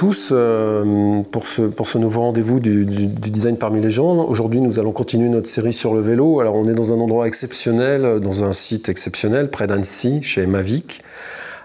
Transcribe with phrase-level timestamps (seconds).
[0.00, 4.24] Tous euh, pour, ce, pour ce nouveau rendez-vous du, design parmi les gens.
[4.24, 6.40] Aujourd'hui, nous allons continuer notre série sur le vélo.
[6.40, 11.02] Alors, on est dans un endroit exceptionnel, dans un site exceptionnel, près d'Annecy, chez Mavic,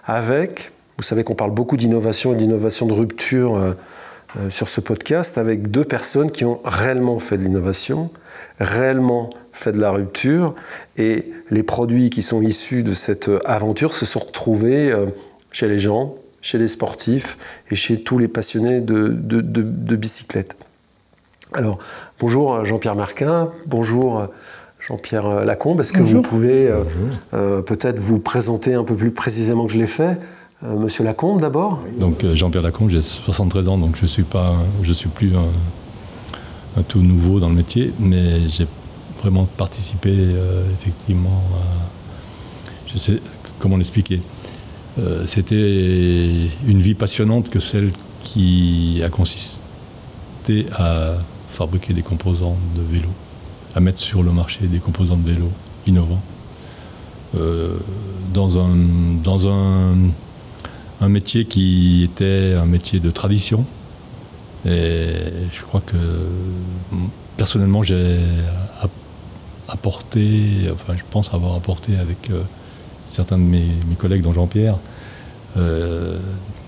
[0.04, 3.72] avec, vous savez qu'on parle beaucoup d'innovation et d'innovation de rupture euh,
[4.38, 8.10] euh, sur ce podcast, avec deux personnes qui ont réellement fait de l'innovation,
[8.60, 10.56] réellement fait de la rupture,
[10.98, 14.94] et les produits qui sont issus de cette aventure se sont retrouvés
[15.52, 16.16] chez les gens,
[16.46, 17.40] chez les sportifs
[17.72, 20.56] et chez tous les passionnés de, de, bicyclette.
[21.54, 21.80] Alors,
[22.20, 24.28] bonjour Jean-Pierre Marquin, bonjour
[24.80, 25.82] Jean-Pierre Lacombe.
[25.82, 26.84] Est-ce que vous pouvez euh,
[27.34, 30.20] euh, peut-être vous présenter un peu plus précisément que je l'ai fait
[30.64, 31.80] euh, Monsieur Lacombe d'abord?
[32.00, 36.84] Donc Jean-Pierre Lacombe, j'ai 73 ans, donc je ne suis, pas, je suis plus un,
[36.84, 38.68] tout nouveau dans le métier, mais j'ai
[39.18, 40.12] vraiment participé
[40.80, 42.70] effectivement à...
[42.94, 43.20] Je sais
[43.58, 44.22] comment l'expliquer?
[44.98, 51.16] Euh, c'était une vie passionnante que celle qui a consisté à
[51.52, 53.10] fabriquer des composants de vélo,
[53.76, 55.52] à mettre sur le marché des composants de vélo
[55.86, 56.22] innovants.
[57.36, 57.78] Euh,
[58.34, 59.96] dans un,
[61.08, 63.66] métier qui était un métier de tradition.
[64.66, 65.14] Et
[65.54, 65.96] je crois que
[67.38, 68.20] personnellement j'ai
[69.70, 72.42] apporté, enfin je pense avoir apporté avec euh,
[73.08, 73.68] certains de mes,
[73.98, 74.78] collègues, dont Jean-Pierre,
[75.58, 76.18] euh,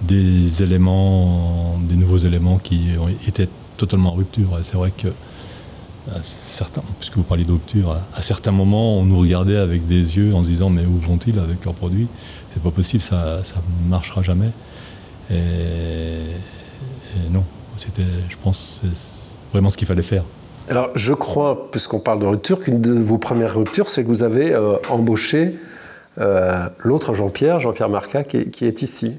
[0.02, 2.90] des éléments, des nouveaux éléments qui
[3.28, 4.60] été totalement en rupture.
[4.64, 5.08] C'est vrai que,
[6.22, 10.34] certains, puisque vous parlez de rupture, à, certains moments, on nous regardait avec des yeux
[10.34, 12.08] en se disant mais où vont-ils avec leurs produits?
[12.54, 13.40] C'est pas possible, ça
[13.84, 14.52] ne marchera jamais.
[15.32, 16.24] Et,
[17.32, 17.44] non,
[17.76, 18.82] c'était, je pense,
[19.52, 20.24] vraiment ce qu'il fallait faire.
[20.70, 24.24] Alors, je crois, puisqu'on parle de rupture, qu'une de vos premières ruptures, c'est que vous
[24.24, 25.56] avez euh, embauché
[26.84, 29.16] l'autre Jean-Pierre, Jean-Pierre Marca, qui, est ici.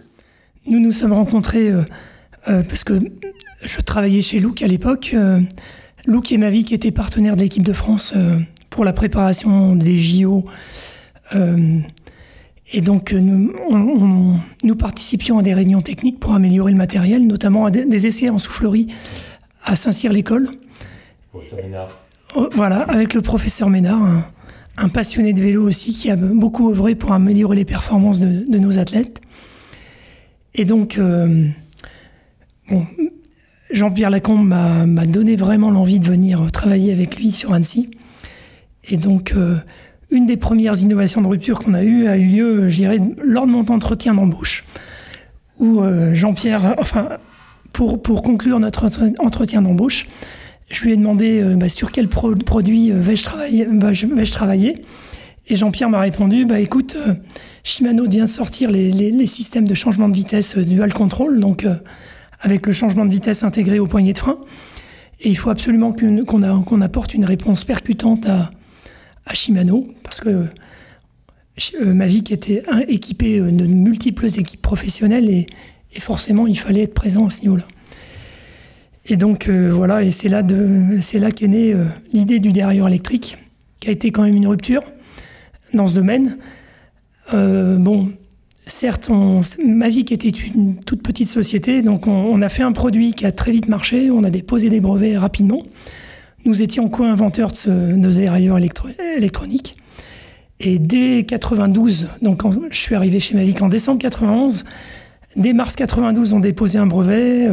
[0.67, 1.83] Nous nous sommes rencontrés euh,
[2.49, 3.01] euh, parce que
[3.63, 5.15] je travaillais chez Louk à l'époque.
[6.07, 8.15] Louk et Mavic étaient partenaires de l'équipe de France
[8.71, 10.45] pour la préparation des JO.
[11.35, 13.53] et donc, nous,
[14.63, 18.39] nous, participions à des réunions techniques pour améliorer le matériel, notamment à des, essais en
[18.39, 18.87] soufflerie
[19.65, 20.49] à Saint-Cyr-l'École.
[22.53, 24.25] Voilà, avec le professeur Ménard, un
[24.87, 29.21] passionné de vélo aussi qui a beaucoup œuvré pour améliorer les performances de, nos athlètes.
[30.55, 31.49] Et donc, euh,
[33.71, 37.91] Jean-Pierre Lacombe m'a donné vraiment l'envie de venir travailler avec lui sur Annecy.
[38.85, 39.57] Et donc, euh,
[40.11, 43.47] une des premières innovations de rupture qu'on a eues a eu lieu, je dirais, lors
[43.47, 44.65] de mon entretien d'embauche,
[45.59, 47.09] où euh, Jean-Pierre, enfin,
[47.73, 50.07] pour, pour conclure notre entretien d'embauche,
[50.71, 54.83] je lui ai demandé euh, bah, sur quel produit euh, vais-je travailler, bah, vais travailler?
[55.47, 57.15] Et Jean-Pierre m'a répondu bah, écoute, euh,
[57.65, 61.67] Shimano vient de sortir les, systèmes de changement de vitesse dual control, donc
[62.41, 64.39] avec le changement de vitesse intégré au poignet de frein.
[65.21, 68.51] Et il faut absolument qu'on apporte une réponse percutante à,
[69.35, 70.47] Shimano, parce que
[71.85, 75.47] Mavic était équipé de multiples équipes professionnelles et,
[75.95, 77.67] et forcément il fallait être présent à ce niveau-là.
[79.09, 83.39] Et donc euh, voilà, et c'est là, là qu'est née euh, l'idée du dérailleur électrique,
[83.81, 84.83] qui a été quand même une rupture
[85.73, 86.37] dans ce domaine.
[87.33, 88.11] Euh, bon,
[88.67, 89.11] certes,
[89.65, 93.51] Mavic était une toute petite société, donc on, a fait un produit qui a très
[93.51, 95.63] vite marché, on a déposé des brevets rapidement.
[96.45, 99.77] Nous étions co-inventeurs de, ce, de ces dérailleurs électroniques.
[100.61, 104.65] Et dès 92, donc je suis arrivé chez Mavic en décembre 91,
[105.37, 107.49] dès mars 92, on déposé un brevet.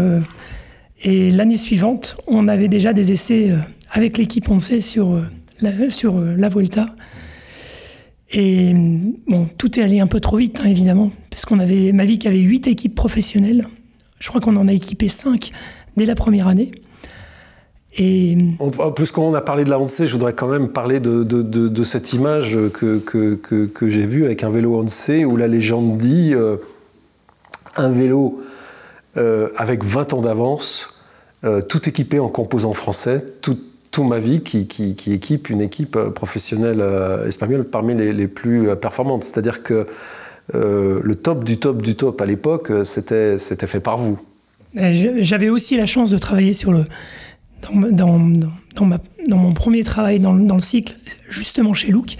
[1.03, 3.57] Et l'année suivante, on avait déjà des essais euh,
[3.91, 5.23] avec l'équipe Once sur, euh,
[5.59, 6.87] la, sur euh, la Vuelta.
[8.31, 8.73] Et
[9.27, 12.39] bon, tout est allé un peu trop vite, hein, évidemment, parce qu'on avait, Mavic avait
[12.39, 13.67] huit équipes professionnelles.
[14.19, 15.51] Je crois qu'on en a équipé cinq
[15.95, 16.71] dès la première année.
[17.97, 18.37] Et...
[18.95, 22.11] Puisqu'on a parlé de la Once, je voudrais quand même parler de, de, de, cette
[22.11, 23.35] image que, que,
[23.65, 26.33] que, j'ai vue avec un vélo Once où la légende dit
[27.77, 28.41] un vélo
[29.15, 30.94] avec 20 ans d'avance,
[31.45, 33.57] euh, tout équipé en composants français, tout,
[34.03, 36.83] ma vie qui, qui, équipe une équipe euh, professionnelle
[37.25, 39.23] espagnole parmi les, plus performantes.
[39.23, 39.87] C'est-à-dire que
[40.53, 44.19] le top du top du top à l'époque, c'était fait par vous.
[44.75, 46.83] J'avais aussi la chance de travailler sur le,
[47.71, 50.95] dans, dans, dans mon premier travail dans, le cycle,
[51.29, 52.17] justement chez Look,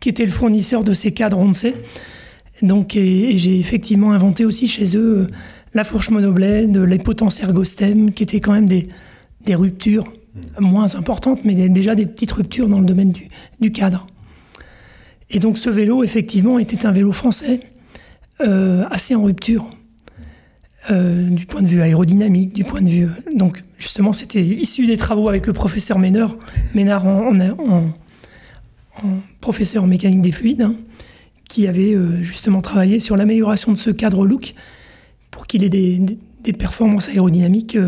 [0.00, 1.66] qui était le fournisseur de ces cadres Once.
[2.62, 5.28] Donc, et j'ai effectivement inventé aussi chez eux
[5.78, 8.88] la fourche monoblade, les potences ergostem, qui étaient quand même des,
[9.46, 10.12] des ruptures
[10.58, 13.28] moins importantes, mais déjà des petites ruptures dans le domaine du,
[13.60, 14.08] du, cadre.
[15.30, 17.60] Et donc ce vélo, effectivement, était un vélo français,
[18.40, 19.70] euh, assez en rupture.
[20.90, 23.08] euh, du point de vue aérodynamique, du point de vue.
[23.36, 26.36] donc, justement, c'était issu des travaux avec le professeur Ménard,
[26.74, 27.84] Ménard en, en,
[29.40, 30.74] professeur en mécanique des fluides, hein,
[31.48, 34.54] qui avait justement travaillé sur l'amélioration de ce cadre look
[35.38, 36.18] pour qu'il ait des,
[36.52, 37.78] performances aérodynamiques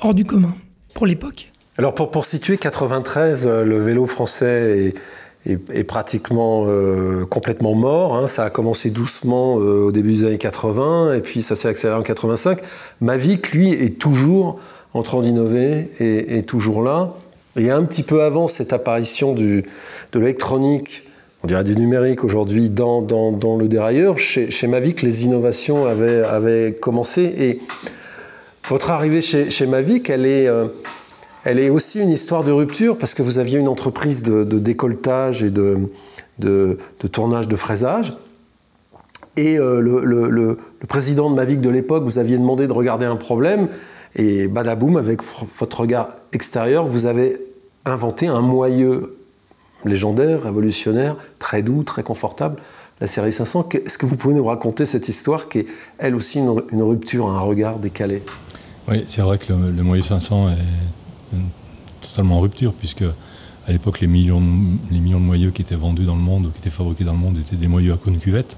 [0.00, 0.54] hors du commun
[0.92, 1.50] pour l'époque.
[1.78, 4.94] Alors, pour, pour situer 93, le vélo français est
[5.46, 8.14] est, pratiquement euh, complètement mort.
[8.16, 8.26] Hein.
[8.26, 11.98] Ça a commencé doucement euh, au début des années 80 et puis ça s'est accéléré
[11.98, 12.58] en 85.
[13.00, 14.58] Mavic, lui, est toujours
[14.92, 17.14] en train d'innover et est toujours là.
[17.56, 19.64] Et un petit peu avant cette apparition du,
[20.12, 21.04] de l'électronique,
[21.42, 27.22] on dirait du numérique aujourd'hui, dans, le dérailleur, chez, Mavic, les innovations avaient, commencé.
[27.22, 27.58] Et
[28.68, 30.46] votre arrivée chez, Mavic, elle est...
[30.46, 30.66] Euh,
[31.44, 35.42] elle est aussi une histoire de rupture parce que vous aviez une entreprise de, décolletage
[35.42, 35.88] et de,
[36.38, 36.76] de,
[37.10, 38.12] tournage de fraisage.
[39.36, 43.68] Et euh, le, président de Mavic de l'époque, vous aviez demandé de regarder un problème.
[44.16, 45.20] Et badaboum, avec
[45.58, 47.38] votre regard extérieur, vous avez
[47.86, 49.16] inventé un moyeu
[49.84, 52.56] légendaire, révolutionnaire, très doux, très confortable,
[53.00, 53.68] la série 500.
[53.72, 55.66] Est-ce que vous pouvez nous raconter cette histoire qui est,
[55.98, 58.22] elle aussi, une, rupture, un regard décalé?
[58.88, 61.36] Oui, c'est vrai que le, le moyeu 500 est
[62.00, 63.04] totalement en rupture, puisque
[63.66, 64.42] à l'époque, les millions,
[64.90, 67.12] les millions de moyeux qui étaient vendus dans le monde ou qui étaient fabriqués dans
[67.12, 68.56] le monde étaient des moyeux à cône cuvette,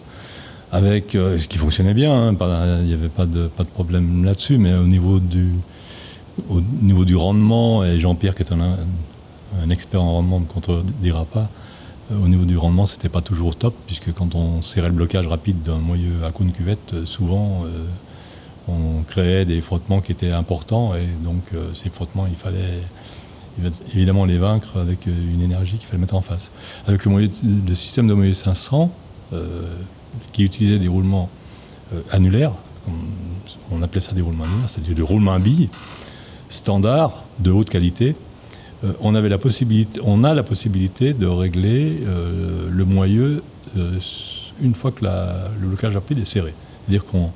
[0.70, 2.12] avec euh, ce qui fonctionnait bien.
[2.28, 2.36] Hein,
[2.80, 5.50] il n'y avait pas de, pas de problème là-dessus, mais au niveau du,
[6.48, 8.76] au niveau du rendement, et Jean-Pierre, qui est un,
[9.60, 11.48] un, expert en rendement, ne contredira pas,
[12.10, 15.26] euh, au niveau du rendement, c'était pas toujours top, puisque quand on serrait le blocage
[15.26, 17.64] rapide d'un moyeu à cône cuvette, euh, souvent
[18.68, 22.82] on créait des frottements qui étaient importants et donc euh, ces frottements, il fallait
[23.94, 26.50] évidemment les vaincre avec euh, une énergie qu'il fallait mettre en face.
[26.86, 28.90] Avec le, système de moyeu 500,
[29.32, 29.66] euh,
[30.32, 31.28] qui utilisait des roulements
[32.10, 32.52] annulaires,
[33.70, 35.68] on, appelait ça des roulements annulaires, c'est-à-dire des roulements à billes,
[36.48, 38.16] standard, de haute qualité,
[39.00, 42.00] on, avait la possibilité, on a la possibilité de régler
[42.68, 43.42] le moyeu
[44.60, 46.54] une fois que le blocage rapide est serré.
[46.82, 47.30] C'est-à-dire qu'on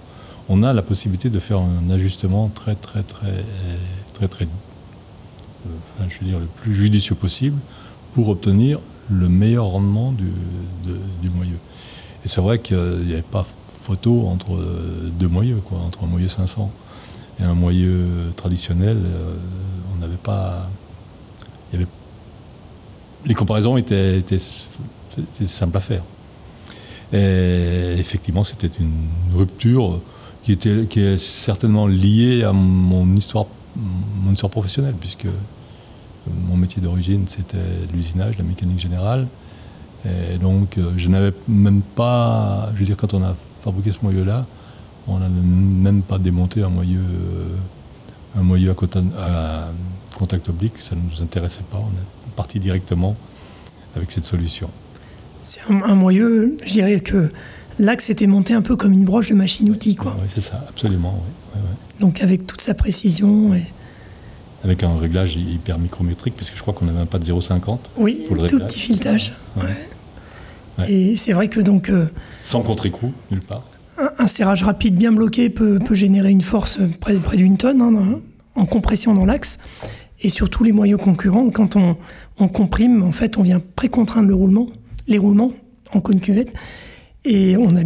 [0.48, 3.44] on a la possibilité de faire un ajustement très, très, très,
[4.12, 7.58] très, très, euh, je veux dire, le plus judicieux possible
[8.14, 8.78] pour obtenir
[9.10, 10.30] le meilleur rendement du,
[11.34, 11.58] moyeu.
[12.24, 14.58] Et c'est vrai qu'il n'y avait pas photo entre
[15.18, 16.70] deux moyeux, quoi, entre un moyeu 500
[17.40, 19.02] et un moyeu traditionnel.
[19.04, 19.34] Euh,
[19.94, 20.68] on n'avait pas.
[23.26, 24.22] Les comparaisons étaient,
[25.46, 26.02] simples à faire.
[27.12, 30.00] Et effectivement, c'était une rupture
[30.42, 33.46] qui, était, est certainement lié à mon histoire,
[33.76, 35.26] mon histoire professionnelle, puisque
[36.48, 37.58] mon métier d'origine, c'était
[37.92, 39.26] l'usinage, la mécanique générale.
[40.04, 43.98] Et donc, euh, je n'avais même pas, je veux dire, quand on a fabriqué ce
[44.02, 44.46] moyeu-là,
[45.08, 47.02] on n'avait même pas démonté un moyeu,
[49.18, 49.68] à,
[50.16, 51.78] contact oblique, ça ne nous intéressait pas.
[51.78, 51.90] On
[52.36, 53.16] parti directement
[53.96, 54.70] avec cette solution.
[55.42, 57.30] C'est un, un, moyeu, je dirais que
[57.78, 59.96] l'axe était monté un peu comme une broche de machine-outil.
[60.04, 61.22] Oui, c'est ça, absolument.
[61.98, 63.54] Donc avec toute sa précision.
[63.54, 63.64] Et...
[64.64, 68.24] Avec un réglage hyper micrométrique, puisque je crois qu'on n'avait même pas de 0,50 oui,
[68.26, 69.32] pour le tout petit filetage.
[70.88, 71.88] Et c'est vrai que donc...
[71.88, 72.06] Euh,
[72.38, 73.64] Sans contre-coup, nulle part.
[74.18, 78.20] Un, serrage rapide bien bloqué peut, générer une force près, près d'une tonne hein,
[78.54, 79.58] en compression dans l'axe.
[80.26, 81.96] Et surtout les moyeux concurrents, quand on,
[82.40, 84.66] on comprime, en fait, on vient précontraindre le roulement,
[85.06, 85.52] les roulements
[85.92, 86.52] en cône cuvette
[87.24, 87.82] et on n'a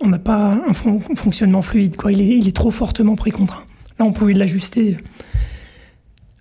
[0.00, 1.96] on pas un fonctionnement fluide.
[1.96, 2.12] Quoi.
[2.12, 3.64] Il, est, trop fortement précontraint.
[3.98, 4.96] Là, on pouvait l'ajuster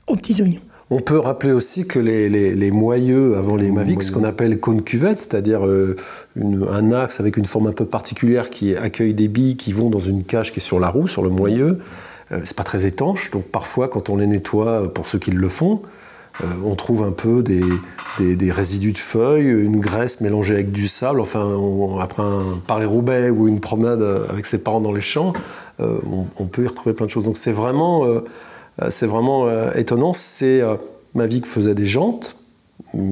[0.07, 0.61] aux petits oignons.
[0.91, 5.19] On peut rappeler aussi que les, moyeux avant les Mavic, ce qu'on appelle cône cuvette,
[5.19, 5.97] c'est-à-dire euh,
[6.37, 9.99] un axe avec une forme un peu particulière qui accueille des billes qui vont dans
[9.99, 11.83] une cage qui est sur la roue, sur le moyeu, euh,
[12.29, 15.81] c'est pas très étanche, donc parfois quand on les nettoie, pour ceux qui le font,
[16.43, 21.19] euh, on trouve un peu des, résidus de feuilles, une graisse mélangée avec du sable.
[21.19, 21.57] Enfin,
[22.01, 25.33] après un Paris-Roubaix ou une promenade avec ses parents dans les champs,
[25.79, 25.97] euh,
[26.39, 27.25] on, peut y retrouver plein de choses.
[27.25, 28.21] Donc c'est vraiment, euh,
[28.89, 30.13] c'est vraiment étonnant.
[30.13, 30.61] C'est
[31.15, 32.37] Mavic faisait des jantes,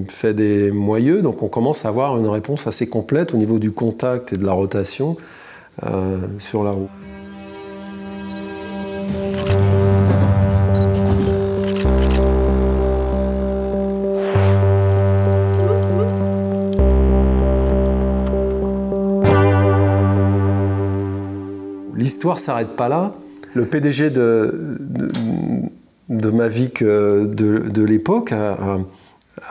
[0.08, 3.72] fait des moyeux, donc on commence à avoir une réponse assez complète au niveau du
[3.72, 5.18] contact et de la rotation
[6.40, 6.90] sur la roue.
[22.26, 23.14] L'histoire s'arrête pas là.
[23.54, 24.80] Le PDG de,
[26.10, 28.34] de, Mavic euh, de, l'époque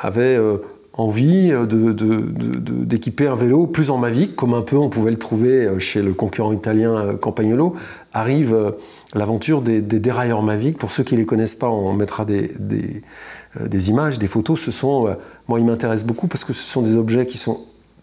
[0.00, 0.58] avait euh,
[0.92, 6.02] envie d'équiper un vélo plus en Mavic, comme un peu on pouvait le trouver chez
[6.02, 7.75] le concurrent italien Campagnolo,
[8.12, 8.75] arrive
[9.14, 10.78] l'aventure des, dérailleurs Mavic.
[10.78, 14.61] Pour ceux qui ne les connaissent pas, on mettra des, des, images, des photos.
[14.61, 15.16] Ce sont,
[15.49, 17.61] moi, ils m'intéressent beaucoup parce que ce sont des objets qui sont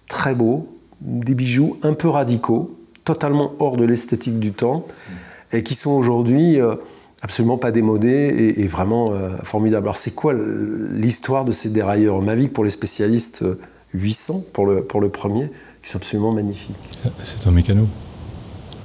[0.08, 0.68] très beaux,
[1.01, 4.86] des bijoux un peu radicaux, totalement hors de l'esthétique du temps,
[5.51, 6.60] et qui sont aujourd'hui
[7.22, 9.86] absolument pas démodés et, vraiment euh, formidables.
[9.86, 13.46] Alors c'est quoi l'histoire de ces dérailleurs Mavic pour les spécialistes
[13.94, 15.51] 800 euh, pour le, pour le premier,
[15.82, 16.75] qui sont absolument magnifiques?
[17.24, 17.88] C'est un mécano.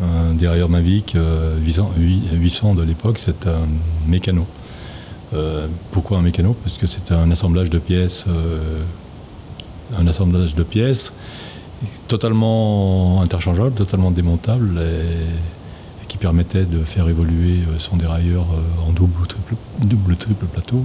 [0.01, 1.17] Un dérailleur Mavic
[1.65, 3.67] 800, euh, 800 de l'époque, c'est un
[4.07, 4.47] mécano.
[5.91, 6.55] pourquoi un mécano?
[6.63, 8.27] Parce que c'est un assemblage de pièces,
[9.99, 11.13] un assemblage de pièces
[12.09, 18.93] totalement interchangeable, totalement démontable et qui permettait de faire évoluer euh, son dérailleur euh, en
[18.93, 20.83] double ou triple, double, triple plateau.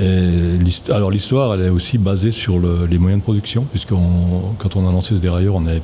[0.00, 0.58] Euh.
[0.92, 4.92] alors l'histoire, elle est aussi basée sur les moyens de production, puisque quand on a
[4.92, 5.82] lancé ce dérailleur, on n'avait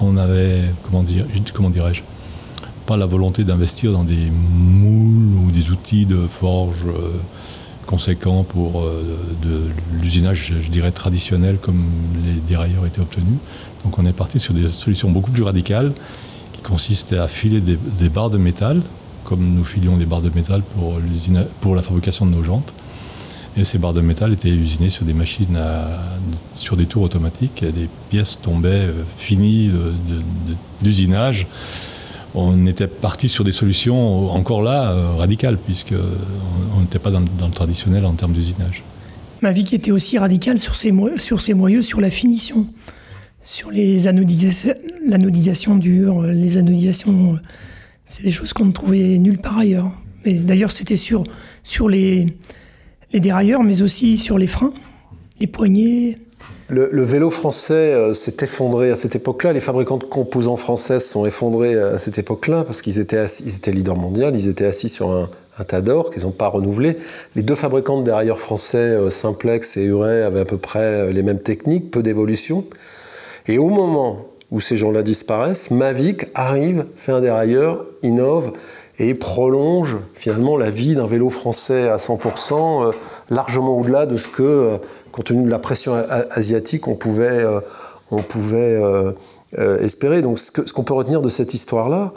[0.00, 0.62] on avait,
[2.86, 6.84] pas la volonté d'investir dans des moules ou des outils de forge
[7.86, 8.82] conséquents pour
[9.42, 9.68] de,
[10.00, 10.52] l'usinage,
[10.94, 11.84] traditionnel comme
[12.24, 13.38] les dérailleurs étaient obtenus.
[13.84, 15.92] Donc on est parti sur des solutions beaucoup plus radicales
[16.52, 18.82] qui consistaient à filer des, barres de métal,
[19.24, 20.98] comme nous filions des barres de métal pour,
[21.60, 22.72] pour la fabrication de nos jantes.
[23.56, 25.58] Et ces barres de métal étaient usinées sur des machines,
[26.54, 29.70] sur des tours automatiques, et des pièces tombaient euh, finies
[30.82, 31.46] d'usinage.
[32.34, 37.52] On était parti sur des solutions encore là euh, radicales, puisqu'on n'était pas dans, le
[37.54, 38.82] traditionnel en termes d'usinage.
[39.40, 42.66] Ma vie qui était aussi radicale sur ses, sur moyeux, sur la finition
[43.44, 43.70] sur
[45.06, 47.38] l'anodisation dure, les anodisations,
[48.06, 49.92] c'est des choses qu'on ne trouvait nulle part ailleurs.
[50.24, 51.24] Mais d'ailleurs, c'était sur,
[51.62, 52.26] sur les,
[53.14, 54.74] les dérailleurs, mais aussi sur les freins,
[55.40, 56.18] les poignées.
[56.68, 59.52] Le, vélo français euh, s'est effondré à cette époque-là.
[59.52, 63.96] Les fabricants de composants français sont effondrés à cette époque-là parce qu'ils étaient, étaient leaders
[63.96, 65.28] mondiaux, ils étaient assis sur un,
[65.64, 66.96] tas d'or qu'ils n'ont pas renouvelé.
[67.36, 71.12] Les deux fabricants de dérailleurs français, euh, Simplex et Uray, avaient à peu près euh,
[71.12, 72.64] les mêmes techniques, peu d'évolution.
[73.46, 78.52] Et au moment où ces gens-là disparaissent, Mavic arrive, fait un dérailleur, innove
[78.98, 82.92] et prolonge finalement la vie d'un vélo français à 100%, euh,
[83.30, 84.78] largement au-delà de ce que, euh,
[85.10, 85.94] compte tenu de la pression
[86.30, 87.60] asiatique, on pouvait, euh,
[88.10, 88.80] on pouvait
[89.80, 90.22] espérer.
[90.22, 92.12] Donc ce qu'on peut retenir de cette histoire-là,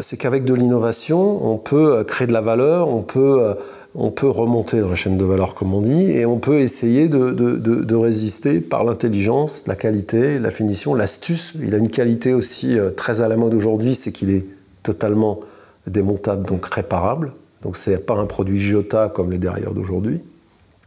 [0.00, 3.56] c'est qu'avec de l'innovation, on peut créer de la valeur, on peut
[3.94, 7.08] on peut remonter dans la chaîne de valeur, comme on dit, et on peut essayer
[7.08, 11.54] de, résister par l'intelligence, la qualité, la finition, l'astuce.
[11.60, 14.46] Il a une qualité aussi très à la mode aujourd'hui, c'est qu'il est
[14.82, 15.40] totalement
[15.86, 17.32] démontable, donc réparable.
[17.62, 20.22] Donc c'est pas un produit Jota comme les derrière d'aujourd'hui.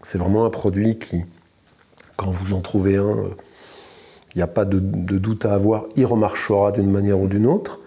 [0.02, 1.26] C'est vraiment un produit qui,
[2.16, 3.30] quand vous en trouvez un, euh,
[4.36, 7.80] il n'y a pas de, doute à avoir, il remarchera d'une manière ou d'une autre.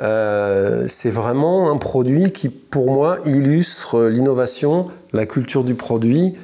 [0.00, 6.34] Euh, c'est vraiment un produit qui, pour moi, illustre l'innovation, la culture du produit,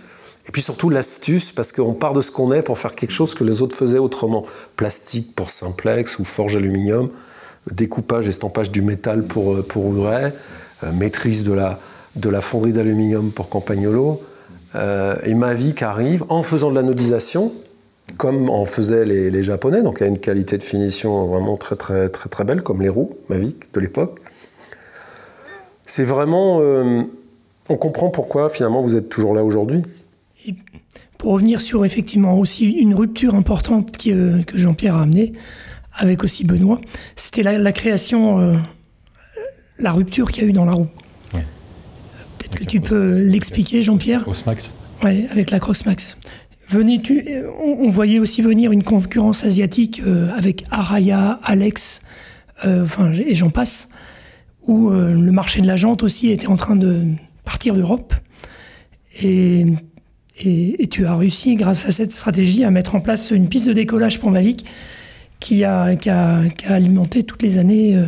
[0.46, 3.34] et puis surtout l'astuce, parce qu'on part de ce qu'on est pour faire quelque chose
[3.34, 4.44] que les autres faisaient autrement.
[4.76, 7.08] Plastique pour Simplex ou forge aluminium,
[7.70, 10.30] découpage, estampage du métal pour, euh, pour euh,
[10.92, 11.78] maîtrise de la,
[12.16, 14.22] de la fonderie d'aluminium pour Campagnolo.
[14.74, 17.52] et Mavic arrive en faisant de l'anodisation,
[18.16, 21.76] comme en faisaient les, Japonais, donc il y a une qualité de finition vraiment très
[21.76, 24.18] très très très belle, comme les roues Mavic de l'époque.
[25.86, 27.02] C'est vraiment, euh,
[27.68, 29.82] on comprend pourquoi finalement vous êtes toujours là aujourd'hui.
[31.18, 35.32] Pour revenir sur effectivement aussi une rupture importante que, que Jean-Pierre a amenée,
[36.00, 36.80] avec aussi Benoît,
[37.14, 38.56] c'était la, création, euh,
[39.78, 40.88] la rupture qu'il y a eu dans la roue.
[41.32, 44.22] Peut-être que tu peux l'expliquer, Jean-Pierre.
[44.22, 44.72] Crossmax.
[45.04, 46.16] Oui, avec la Crossmax
[47.02, 47.24] tu
[47.60, 52.00] on, voyait aussi venir une concurrence asiatique euh, avec Araya, Alex,
[52.64, 53.88] euh, enfin, et j'en passe,
[54.68, 57.06] où le marché de la jante aussi était en train de
[57.44, 58.14] partir d'Europe.
[59.20, 59.64] Et,
[60.38, 63.72] et, tu as réussi, grâce à cette stratégie, à mettre en place une piste de
[63.72, 64.64] décollage pour Mavic
[65.40, 65.94] qui a,
[66.68, 67.98] alimenté toutes les années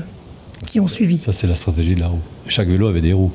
[0.67, 1.19] qui ont suivi.
[1.19, 2.21] Ça, c'est la stratégie de la roue.
[2.49, 3.33] Chaque vélo avait des roues.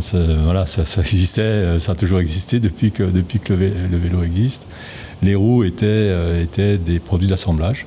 [0.00, 4.22] Ça, voilà, ça, existait, euh, ça a toujours existé depuis que, depuis que le vélo
[4.24, 4.66] existe.
[5.22, 7.86] Les roues étaient, euh, étaient des produits d'assemblage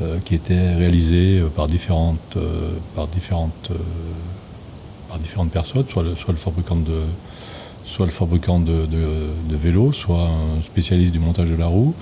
[0.00, 2.36] euh, qui étaient réalisés par différentes,
[2.94, 3.70] par différentes,
[5.08, 7.00] par différentes personnes, soit le, soit le fabricant de,
[7.86, 11.94] soit le fabricant de, de, vélos, soit un spécialiste du montage de la roue,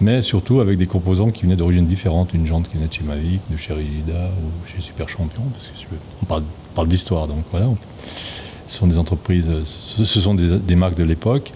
[0.00, 3.04] mais surtout avec des composants qui venaient d'origines différentes, une jante qui venait de chez
[3.04, 6.42] Mavic, de chez Rigida ou chez Super Champion, parce qu'on parle,
[6.74, 7.68] parle d'histoire, donc voilà.
[8.66, 11.52] Ce sont des entreprises, ce sont des, marques de l'époque.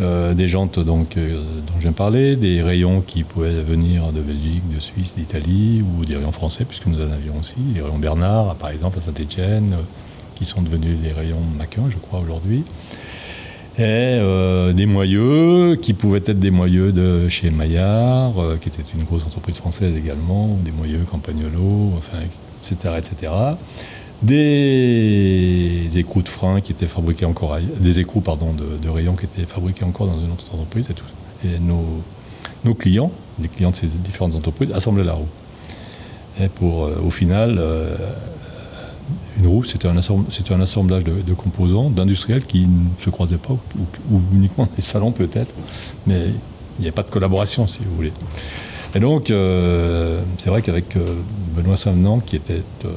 [0.00, 4.62] des jantes donc, dont je viens de parler, des rayons qui pouvaient venir de Belgique,
[4.74, 8.54] de Suisse, d'Italie, ou des rayons français, puisque nous en avions aussi, les rayons Bernard,
[8.54, 9.76] par exemple, à Saint-Etienne,
[10.34, 12.64] qui sont devenus des rayons Maquin, je crois, aujourd'hui
[13.78, 18.82] et euh, des moyeux qui pouvaient être des moyeux de chez Maillard, euh, qui était
[18.94, 22.16] une grosse entreprise française également, des moyeux Campagnolo, enfin,
[22.56, 23.32] etc., etc.
[24.22, 29.44] Des écrous de frein qui étaient fabriqués encore, des écrous pardon de, rayons qui étaient
[29.44, 30.88] fabriqués encore dans une autre entreprise.
[31.44, 32.02] Et nos,
[32.64, 35.28] nos clients, les clients de ces différentes entreprises, assemblaient la roue.
[36.40, 37.60] Et pour, euh, au final,
[39.38, 39.96] une roue, c'était un,
[40.60, 43.56] assemblage de, composants, d'industriels qui ne se croisaient pas,
[44.10, 45.54] ou, uniquement les salons peut-être,
[46.06, 46.20] mais
[46.78, 48.12] il n'y avait pas de collaboration, si vous voulez.
[48.94, 51.20] Et donc, euh, c'est vrai qu'avec euh,
[51.54, 52.88] Benoît Savenant, qui était euh,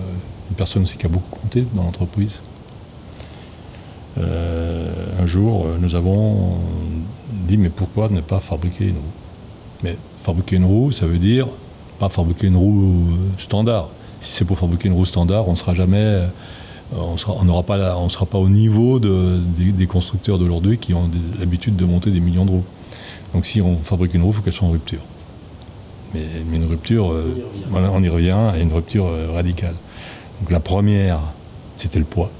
[0.49, 2.41] une personne aussi qui a beaucoup compté dans l'entreprise,
[4.17, 6.57] un jour, nous avons
[7.31, 9.13] dit, mais pourquoi ne pas fabriquer une roue?
[9.81, 11.47] Mais fabriquer une roue, ça veut dire
[11.99, 13.89] pas fabriquer une roue standard
[14.19, 16.27] si c'est pour fabriquer une roue standard, on sera jamais, euh,
[16.93, 21.09] on n'aura pas, on sera pas au niveau des, constructeurs d'aujourd'hui qui ont
[21.39, 22.65] l'habitude de monter des millions de roues.
[23.33, 25.01] Donc si on fabrique une roue, il faut qu'elle soit en rupture.
[26.13, 29.75] Mais, une rupture, euh, on, y revient, à une rupture euh, radicale.
[30.41, 31.19] Donc la première,
[31.75, 32.31] c'était le poids.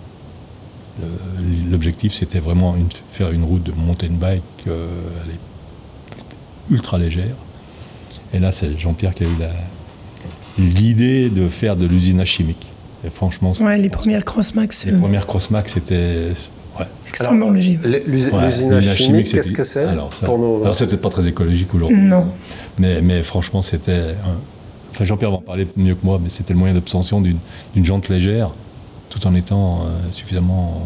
[1.72, 2.76] L'objectif, c'était vraiment
[3.10, 4.68] faire une route de mountain bike
[6.70, 7.36] ultra légère.
[8.34, 9.54] Et là, c'est Jean-Pierre qui a eu la,
[10.60, 12.70] l'idée de faire de l'usinage chimique.
[13.06, 14.86] Et franchement, ouais, les premières Crossmax.
[14.86, 16.34] Les euh, premières Crossmax, c'était
[16.78, 16.86] ouais.
[17.08, 17.80] extrêmement léger.
[18.06, 21.98] L'usinage chimique, qu'est-ce que c'est Alors, alors c'est peut-être pas très écologique aujourd'hui.
[21.98, 22.28] Non.
[22.78, 24.16] Mais, mais franchement, c'était.
[24.92, 27.40] Enfin, Jean-Pierre va en parler mieux que moi, mais c'était le moyen d'obtention d'une
[27.86, 28.52] jante légère,
[29.10, 30.86] tout en étant euh, suffisamment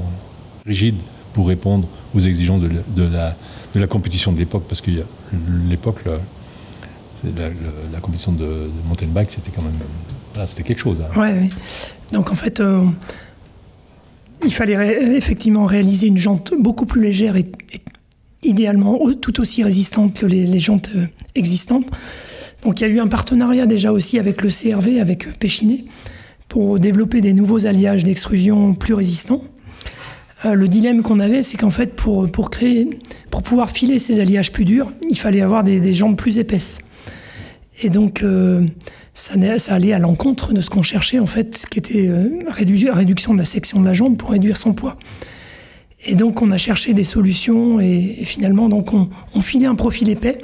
[0.67, 0.97] rigide
[1.33, 3.35] pour répondre aux exigences de, de, la,
[3.73, 4.91] de la compétition de l'époque, parce que
[5.67, 6.03] l'époque,
[7.91, 10.47] la, compétition de, de, mountain bike, c'était quand même.
[10.47, 10.99] c'était quelque chose.
[11.01, 11.19] Hein.
[11.19, 11.49] Ouais,
[12.11, 12.85] Donc en fait, euh,
[14.43, 17.45] il fallait effectivement réaliser une jante beaucoup plus légère et,
[18.43, 21.05] idéalement tout aussi résistante que les, jantes euh,
[21.35, 21.85] existantes.
[22.63, 25.85] Donc il y a eu un partenariat déjà aussi avec le CRV, avec Péchiné,
[26.49, 29.43] pour développer des nouveaux alliages d'extrusion plus résistants.
[30.45, 32.89] Euh, le dilemme qu'on avait, c'est qu'en fait, pour, pour, créer,
[33.31, 36.79] pour pouvoir filer ces alliages plus durs, il fallait avoir des, des jambes plus épaisses.
[37.81, 38.65] Et donc, euh,
[39.13, 39.33] ça,
[39.69, 43.39] allait à l'encontre de ce qu'on cherchait, en fait, ce qui était euh, réduction de
[43.39, 44.97] la section de la jambe pour réduire son poids.
[46.05, 50.39] Et donc, on a cherché des solutions et, finalement, donc, on, filait un profil épais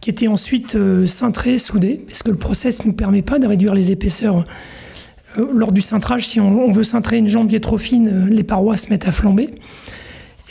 [0.00, 3.46] qui était ensuite euh, cintré, soudé, parce que le process ne nous permet pas de
[3.46, 4.46] réduire les épaisseurs.
[5.36, 8.76] lors du cintrage, si on, veut cintrer une jambe qui est trop fine, les parois
[8.76, 9.50] se mettent à flamber.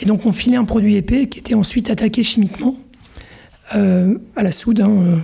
[0.00, 2.76] Et donc, on filait un produit épais qui était ensuite attaqué chimiquement
[3.72, 4.80] à la soude.
[4.80, 5.22] Hein,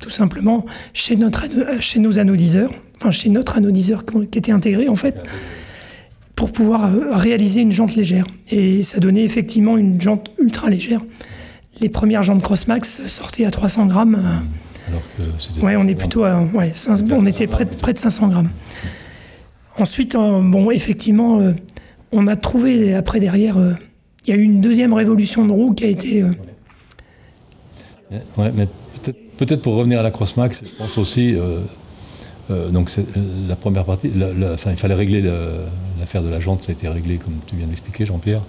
[0.00, 1.44] tout simplement chez, notre,
[1.80, 5.24] chez nos anodiseurs, enfin chez notre anodiseur qui était intégré en fait,
[6.34, 8.26] pour pouvoir euh, réaliser une jante légère.
[8.50, 11.00] Et ça donnait effectivement une jante ultra légère.
[11.80, 14.44] Les premières jantes Crossmax sortaient à 300 grammes.
[14.88, 16.72] Alors que ouais, on est plutôt à, ouais,
[17.10, 18.50] on était près, près, de 500 grammes.
[19.78, 21.52] Ensuite, euh, bon, effectivement, euh,
[22.12, 23.58] on a trouvé après derrière,
[24.26, 26.24] il y a eu une deuxième révolution de roue qui a été.
[28.38, 28.68] Ouais, mais
[29.36, 31.60] Peut-être pour revenir à la Crossmax, je pense aussi, euh,
[32.50, 33.02] euh, donc euh,
[33.48, 34.10] la première partie,
[34.54, 35.22] enfin, il fallait régler
[36.00, 38.40] l'affaire de la jante, ça a été réglé comme tu viens d'expliquer Jean-Pierre,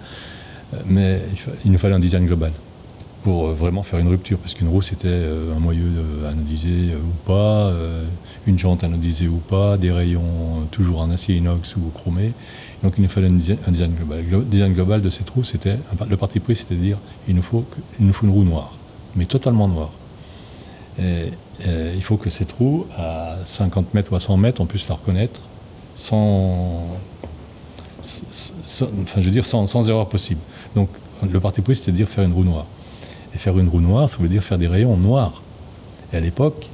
[0.86, 1.19] mais
[1.65, 2.54] il, nous fallait un design global
[3.23, 5.91] pour vraiment faire une rupture, parce qu'une roue c'était un moyeu
[6.30, 7.73] anodisé ou pas,
[8.45, 12.32] une jante anodisée ou pas, des rayons toujours en acier inox ou chromé,
[12.82, 13.32] donc il nous fallait un
[13.71, 14.23] design, global.
[14.32, 16.97] Le design global de cette roue, c'était, le parti pris, c'était de dire,
[17.28, 17.65] il nous, faut,
[18.00, 18.78] il nous faut une roue noire,
[19.17, 19.91] mais totalement noire.
[20.99, 21.31] Et,
[21.95, 24.95] il faut que cette roue, à 50 mètres ou à 100 mètres, on puisse la
[24.95, 25.41] reconnaître
[25.95, 26.86] sans,
[27.99, 30.39] enfin, je veux dire, sans, erreur possible.
[30.75, 30.89] Donc,
[31.27, 32.67] le parti pris, c'est de dire faire une roue noire.
[33.33, 35.41] Et faire une roue noire, ça veut dire faire des rayons noirs.
[36.13, 36.69] Et à l'époque,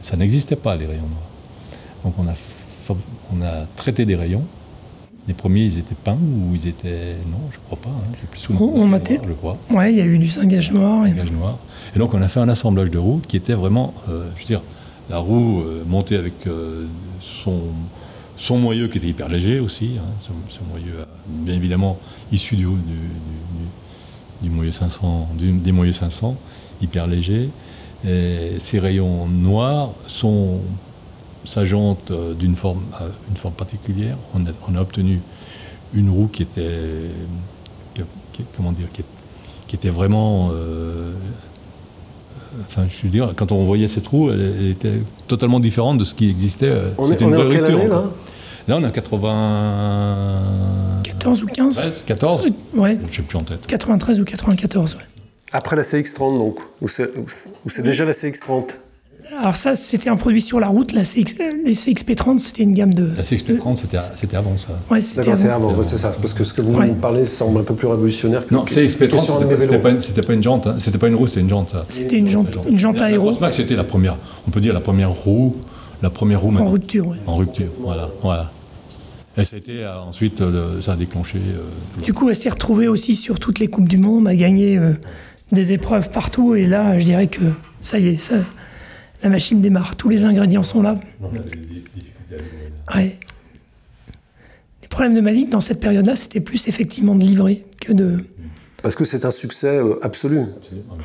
[0.00, 2.04] ça n'existait pas, les rayons noirs.
[2.04, 2.14] Donc,
[3.32, 4.44] on a traité des rayons
[5.26, 7.16] les premiers, ils étaient peints ou ils étaient.
[7.30, 7.88] Non, je crois pas.
[7.88, 8.12] Hein.
[8.20, 9.56] J'ai plus souvent on, je crois.
[9.70, 11.06] Ouais, il y a eu du cingage noir.
[11.06, 11.58] Cingage noir.
[11.96, 13.94] Et donc, on a fait un assemblage de roues qui était vraiment.
[14.08, 14.60] Euh, je veux dire,
[15.08, 16.86] la roue euh, montée avec euh,
[17.20, 17.60] son,
[18.36, 19.92] son moyeu qui était hyper léger aussi.
[19.98, 21.98] Hein, son, moyeu, bien évidemment,
[22.30, 22.64] issu du,
[24.42, 26.36] du, du, 500, des moyeux 500,
[26.82, 27.48] hyper léger.
[28.06, 30.58] Et ces rayons noirs sont
[31.44, 34.16] sa jante euh, d'une forme, euh, une forme particulière.
[34.34, 35.20] On a, obtenu
[35.92, 37.10] une roue qui était,
[38.56, 39.04] comment dire, qui,
[39.74, 40.52] était vraiment
[42.68, 46.14] Enfin, je veux dire, quand on voyait cette roue, elle, était totalement différente de ce
[46.14, 46.72] qui existait.
[46.98, 48.04] On est, en quelle année, là
[48.66, 51.02] Là, on a 80...
[51.02, 52.98] 14 ou 15 14 Ouais.
[53.02, 53.66] Je ne sais plus en tête.
[53.66, 55.00] 93 ou 94, ouais.
[55.52, 58.78] Après la CX-30, donc Ou c'est déjà la CX-30
[59.40, 60.92] alors ça, c'était un produit sur la route.
[60.92, 63.10] La CX, les CXP30, c'était une gamme de...
[63.16, 63.84] La CXP30,
[64.16, 64.68] c'était avant ça.
[64.90, 66.12] Ouais, c'était D'accord, c'est avant, c'est ça.
[66.20, 68.54] Parce que ce que vous nous parlez semble un peu plus révolutionnaire que...
[68.54, 69.90] Non, CXP30, c'était pas,
[70.26, 70.66] pas, une jante.
[70.66, 70.74] Hein.
[70.78, 71.74] C'était pas une roue, c'était une jante.
[71.88, 73.32] C'était une jante, une jante aéro.
[73.40, 74.16] La c'était la première,
[74.46, 75.52] on peut dire la première roue,
[76.02, 76.56] la première roue...
[76.56, 77.16] En rupture, oui.
[77.26, 78.50] En rupture, voilà, voilà.
[79.36, 80.42] Et ça a été, euh, ensuite,
[80.80, 81.38] ça a déclenché...
[81.38, 84.78] Euh, du coup, elle s'est retrouvée aussi sur toutes les Coupes du Monde, a gagné
[84.78, 84.92] euh,
[85.50, 86.54] des épreuves partout.
[86.54, 87.40] Et là, je dirais que
[87.80, 88.36] ça y est, ça
[89.24, 89.96] la machine démarre.
[89.96, 91.00] Tous les ingrédients sont là.
[92.94, 93.18] Ouais.
[94.82, 98.22] Les problèmes de Mavic dans cette période-là, c'était plus effectivement de livrer que de.
[98.82, 100.42] Parce que c'est un succès euh, absolu.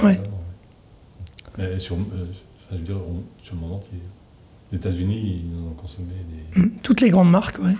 [0.03, 0.19] Ouais.
[1.57, 2.25] Mais sur, euh,
[2.71, 2.97] je veux dire,
[3.41, 3.99] sur le monde entier.
[4.71, 6.09] Les États-Unis, ils ont consommé
[6.53, 6.61] des.
[6.61, 7.73] Mm, toutes les grandes marques, ouais.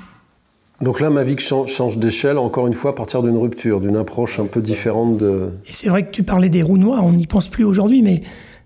[0.81, 4.39] Donc là, Mavic change, change d'échelle, encore une fois, à partir d'une rupture, d'une approche
[4.39, 5.51] un peu différente de.
[5.67, 8.21] Et c'est vrai que tu parlais des roues noires, on n'y pense plus aujourd'hui, mais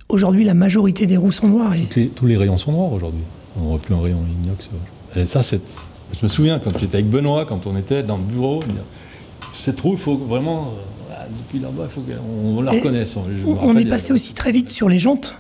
[0.10, 1.74] Aujourd'hui, la majorité des roues sont noires.
[1.74, 2.08] Et...
[2.08, 3.24] tous les rayons sont noirs aujourd'hui.
[3.58, 4.70] On ne voit plus un rayon inox.
[5.16, 5.62] Et ça, c'est.
[6.14, 8.64] Je me souviens quand j'étais avec Benoît, quand on était dans le bureau,
[9.54, 10.74] cette roue, il faut vraiment.
[11.12, 13.18] Euh, depuis là-bas, il faut qu'on la reconnaisse.
[13.18, 15.36] On, est passé aussi très vite sur les jantes.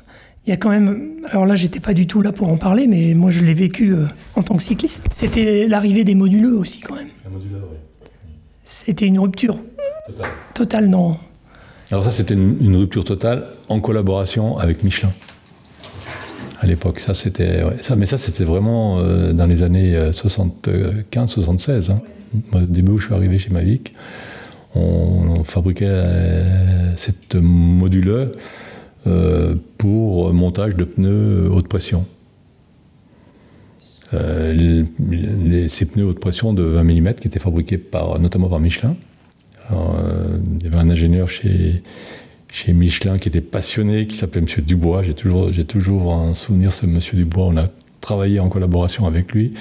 [0.45, 1.21] Il y a quand même.
[1.29, 3.93] Alors là, j'étais pas du tout là pour en parler, mais moi, je l'ai vécu
[3.93, 5.05] euh, en tant que cycliste.
[5.11, 7.09] C'était l'arrivée des moduleux aussi, quand même.
[7.31, 7.41] oui.
[8.63, 9.59] C'était une rupture
[10.53, 11.17] totale dans,
[11.91, 15.11] alors ça, c'était une, rupture totale en collaboration avec Michelin.
[16.59, 20.69] À l'époque, ça c'était, ça, mais ça c'était vraiment euh, dans les années 75-76.
[20.69, 22.01] Euh, hein.
[22.53, 23.93] Au début où je suis arrivé chez Mavic,
[24.75, 28.31] on, fabriquait euh, cette module
[29.77, 32.05] pour montage de pneus haute pression.
[34.09, 38.95] ces pneus haute pression de 20 mm qui étaient fabriqués par, notamment par Michelin.
[39.73, 41.81] Euh, il y avait un ingénieur chez,
[42.67, 44.63] Michelin qui était passionné, qui s'appelait M.
[44.65, 45.01] Dubois.
[45.01, 46.99] J'ai toujours, un souvenir de ce M.
[47.13, 47.45] Dubois.
[47.45, 47.65] On a
[48.01, 49.53] travaillé en collaboration avec lui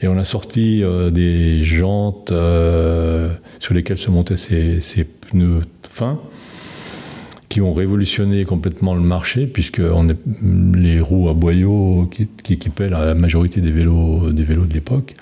[0.00, 4.80] et on a sorti euh, des jantes euh, sur lesquelles se montaient ces,
[5.30, 6.18] pneus fins
[7.50, 9.82] qui ont révolutionné complètement le marché puisque
[10.74, 15.14] les roues à boyaux qui, qui équipaient la majorité vélos, des vélos de l'époque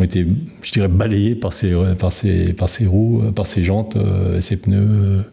[0.00, 0.26] ont été,
[0.62, 4.56] je dirais, balayés par ces, par ces, par ces roues, par ces jantes, euh, ces
[4.56, 5.24] pneus,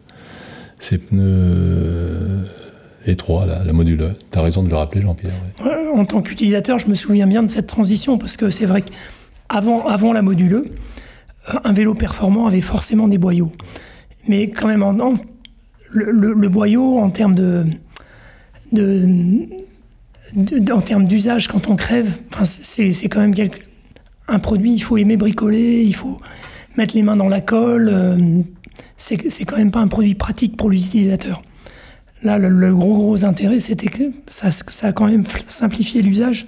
[0.78, 2.46] ces pneus
[3.06, 4.14] étroits, la, la module.
[4.30, 5.32] Tu as raison de le rappeler, Jean-Pierre.
[5.94, 9.86] En tant qu'utilisateur, je me souviens bien de cette transition parce que c'est vrai qu'avant
[9.86, 10.62] avant la module,
[11.64, 13.52] un vélo performant avait forcément des boyaux.
[14.26, 14.84] Mais quand même,
[15.90, 17.64] le, boyau, en termes de,
[20.70, 23.60] en termes d'usage, quand on crève, c'est quand même quelque,
[24.28, 26.18] un produit, il faut aimer bricoler, il faut
[26.76, 27.90] mettre les mains dans la colle.
[27.92, 28.42] Euh,
[28.96, 31.42] c'est quand même pas un produit pratique pour l'utilisateur.
[32.22, 36.46] Là, le, gros gros intérêt, c'était que ça, ça, a quand même simplifié l'usage,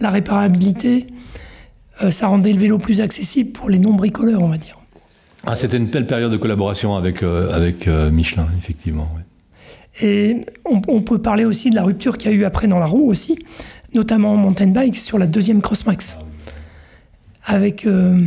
[0.00, 1.06] la réparabilité,
[2.02, 4.80] euh, ça rendait le vélo plus accessible pour les non-bricoleurs, on va dire.
[5.46, 9.08] Ah, c'était une belle période de collaboration avec, euh, avec Michelin, effectivement.
[10.02, 12.80] Et on, on, peut parler aussi de la rupture qu'il y a eu après dans
[12.80, 13.38] la roue aussi,
[13.94, 16.18] notamment en mountain bike sur la deuxième Crossmax
[17.46, 17.86] avec.
[17.86, 18.20] Euh,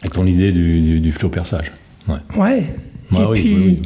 [0.00, 1.70] avec ton idée du, du, flot perçage.
[2.08, 2.16] Ouais.
[2.36, 2.74] ouais.
[3.10, 3.82] Bah et puis,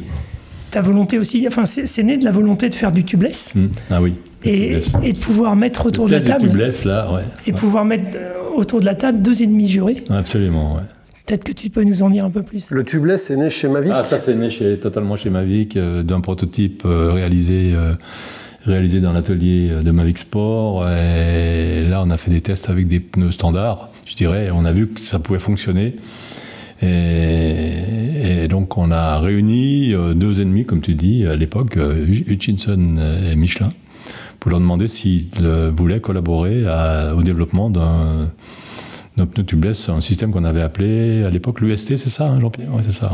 [0.71, 3.55] ta volonté aussi, enfin, c'est né de la volonté de faire du tubeless.
[3.55, 3.67] Mmh.
[3.91, 4.15] Ah oui.
[4.45, 6.49] Et, et, de pouvoir mettre autour de la table.
[6.49, 7.23] tubeless, là, ouais.
[7.47, 10.05] Et pouvoir mettre euh, autour de la table deux ennemis jurés.
[10.09, 10.83] Absolument, ouais.
[11.27, 12.71] Peut-être que tu peux nous en dire un peu plus.
[12.71, 13.93] Le tubeless est né chez Mavic?
[13.95, 17.75] Ah, ça, c'est né chez, totalement chez Mavic, euh, d'un prototype réalisé
[18.65, 20.89] réalisé dans l'atelier de Mavic Sport.
[20.89, 24.51] Et là, on a fait des tests avec des pneus standards, je dirais.
[24.53, 25.97] On a vu que ça pouvait fonctionner.
[26.83, 32.97] Et, donc, on a réuni euh, deux ennemis, comme tu dis, à l'époque, euh, Hutchinson
[33.31, 33.71] et Michelin,
[34.41, 35.29] pour leur demander s'ils
[35.77, 36.65] voulaient collaborer
[37.17, 42.29] au développement d'un pneu tubeless, un système qu'on avait appelé à l'époque l'UST, c'est ça,
[42.29, 42.69] hein, Jean-Pierre?
[42.73, 43.11] Oui, c'est ça.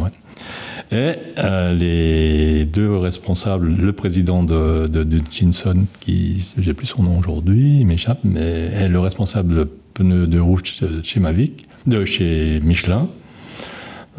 [0.90, 4.90] Et euh, les deux responsables, le président de,
[5.30, 10.62] Jinson, qui, j'ai plus son nom aujourd'hui, il m'échappe, mais le responsable pneu de rouge
[11.02, 13.08] chez Mavic, de chez Michelin.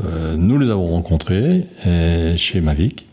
[0.04, 1.66] Euh, nous les avons rencontrés
[2.38, 3.08] chez Mavic.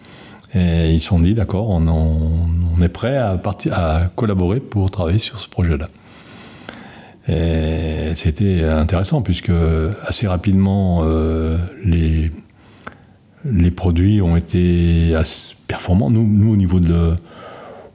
[0.55, 5.19] Et ils se sont dit, d'accord, on, est prêt à, partir, à collaborer pour travailler
[5.19, 5.89] sur ce projet-là.
[7.29, 9.53] Et c'était intéressant puisque
[10.07, 11.05] assez rapidement
[11.85, 12.33] les,
[13.45, 15.15] les produits ont été
[15.69, 16.11] performants.
[16.11, 17.15] Nous, nous au niveau de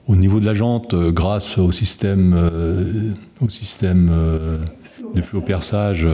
[0.08, 2.34] au niveau de la jante, grâce au système,
[3.40, 4.10] au système
[5.14, 6.06] de flux au perçage,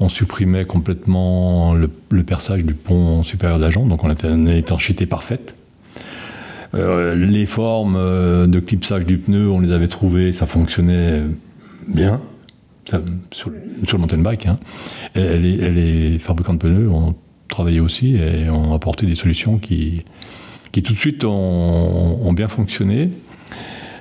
[0.00, 1.88] on supprimait complètement le,
[2.22, 5.56] perçage du pont supérieur de la jante, donc on était une étanchéité parfaite.
[6.74, 11.22] Euh, les formes euh, de clipsage du pneu, on les avait trouvées, ça fonctionnait
[11.88, 12.20] bien,
[13.32, 14.46] sur, le mountain bike.
[14.46, 14.58] Hein.
[15.14, 17.14] Et les, fabricants de pneus ont
[17.48, 20.04] travaillé aussi et ont apporté des solutions qui,
[20.72, 23.10] qui tout de suite ont, bien fonctionné.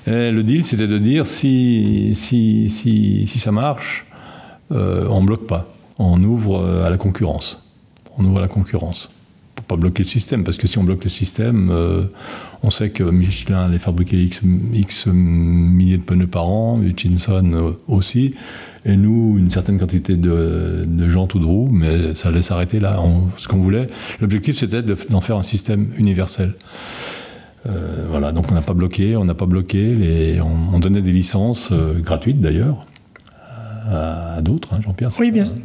[0.06, 4.06] le deal, c'était de dire si, si, si, si ça marche,
[4.72, 7.64] euh, on ne bloque pas on ouvre euh, à la concurrence.
[8.18, 9.10] On ouvre à la concurrence.
[9.68, 12.04] Pas bloquer le système, parce que si on bloque le système, euh,
[12.64, 14.42] on sait que Michelin allait fabriquer X,
[14.74, 18.34] X, milliers de pneus par an, Hutchinson euh, aussi,
[18.86, 22.80] et nous, une certaine quantité de, de jantes ou de roues, mais ça allait s'arrêter
[22.80, 22.98] là.
[23.36, 23.88] ce qu'on voulait,
[24.22, 26.54] l'objectif c'était d'en faire un système universel.
[28.10, 31.74] voilà, donc on n'a pas bloqué, on n'a pas bloqué, les, on, donnait des licences
[32.02, 32.86] gratuites d'ailleurs,
[33.90, 35.56] à, d'autres, hein, Jean-Pierre Oui, bien sûr.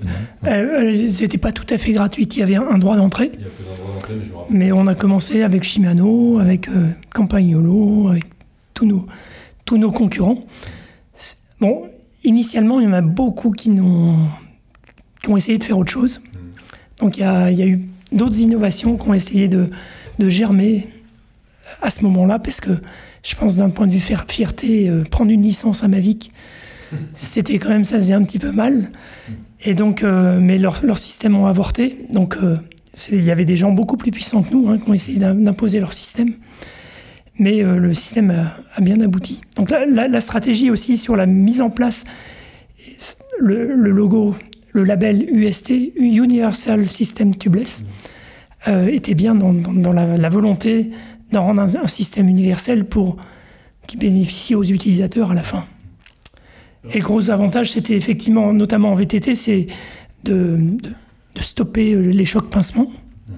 [0.47, 3.33] Euh, C'était pas tout à fait gratuit, il y avait un droit d'entrée.
[4.51, 8.25] Mais, on a commencé avec Shimano, avec euh, Campagnolo, avec
[8.75, 9.07] tous nos,
[9.65, 10.45] tous nos concurrents.
[11.61, 11.85] Bon,
[12.25, 14.17] initialement, il y en a beaucoup qui, ont,
[15.23, 16.21] qui ont essayé de faire autre chose.
[16.21, 16.39] Mm.
[17.01, 17.81] Donc il y a, il y a eu
[18.13, 19.71] d'autres innovations qui ont essayé de,
[20.19, 20.89] de germer
[21.81, 22.71] à ce moment-là, parce que
[23.23, 26.33] je pense d'un point de vue fierté, euh, prendre une licence à Mavic,
[27.15, 28.91] c'était quand même, ça faisait un petit peu mal.
[29.65, 32.07] Et donc, euh, mais leurs leur systèmes ont avorté.
[32.13, 32.57] Donc, euh,
[33.11, 35.81] il y avait des gens beaucoup plus puissants que nous hein, qui ont essayé d'imposer
[35.81, 36.33] leur système.
[37.39, 38.31] Mais euh, le système
[38.77, 39.41] a, bien abouti.
[39.57, 42.05] Donc, la, stratégie aussi sur la mise en place,
[43.39, 44.37] le, logo,
[44.73, 47.85] le label UST, Universal System Tubeless,
[48.67, 50.91] était bien dans, la, volonté
[51.33, 53.17] d'en rendre un, système universel pour
[53.87, 55.65] qui bénéficie aux utilisateurs à la fin.
[56.93, 59.67] Et gros avantage, c'était effectivement, notamment en VTT, c'est
[60.25, 60.59] de,
[61.41, 62.91] stopper les chocs pincements
[63.29, 63.33] hmm.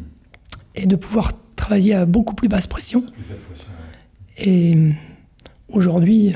[0.74, 3.04] et de pouvoir travailler à beaucoup plus basse pression.
[4.38, 4.76] Et
[5.68, 6.34] aujourd'hui,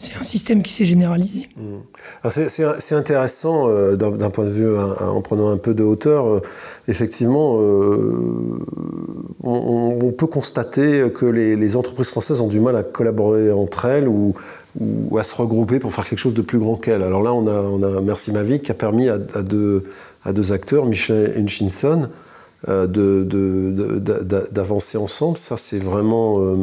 [0.00, 1.48] c'est un système qui s'est généralisé.
[1.56, 1.80] Hmm.
[2.28, 6.26] C'est intéressant euh, d'un point de vue, en prenant un peu de hauteur.
[6.28, 6.40] Euh,
[6.86, 8.60] effectivement, euh,
[9.42, 14.08] on, peut constater que les, les, entreprises françaises ont du mal à collaborer entre elles
[14.08, 14.34] ou,
[14.78, 17.02] ou à se regrouper pour faire quelque chose de plus grand qu'elle.
[17.02, 19.84] Alors là, on a, on a Merci Mavic qui a permis à, deux,
[20.28, 22.08] à deux acteurs, Michel Hutchinson,
[22.68, 22.86] euh,
[24.50, 25.38] d'avancer ensemble.
[25.38, 26.56] Ça, c'est vraiment euh,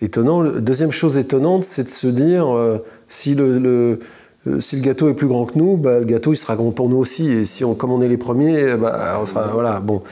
[0.00, 0.42] étonnant.
[0.42, 4.00] Deuxième chose étonnante, c'est de se dire euh, si le
[4.46, 6.70] euh, si le gâteau est plus grand que nous, bah, le gâteau il sera grand
[6.70, 7.30] pour nous aussi.
[7.30, 10.02] Et si on, comme on est les premiers, bah, on sera voilà bon.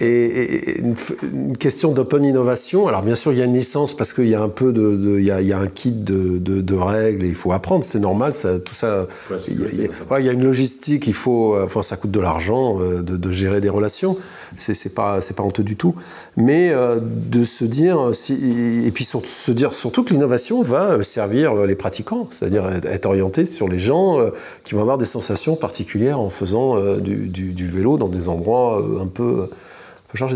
[0.00, 2.88] Et, une, question d'open innovation.
[2.88, 5.18] Alors bien sûr il y a une licence parce qu'il y a un peu de,
[5.18, 7.52] il, y a, il, y a, un kit de, de, de, règles et il faut
[7.52, 7.84] apprendre.
[7.84, 9.06] C'est normal, ça, tout ça.
[9.48, 11.06] Il y, a, il y, a, une logistique.
[11.06, 14.16] Il faut, enfin ça coûte de l'argent euh, de, gérer des relations.
[14.56, 15.94] C'est pas pas honteux du tout.
[16.36, 21.54] Mais euh, de se dire si, et puis se dire surtout que l'innovation va servir
[21.66, 24.30] les pratiquants, c'est-à-dire être orienté sur les gens euh,
[24.64, 29.02] qui vont avoir des sensations particulières en faisant euh, du, vélo dans des endroits euh,
[29.02, 29.46] un peu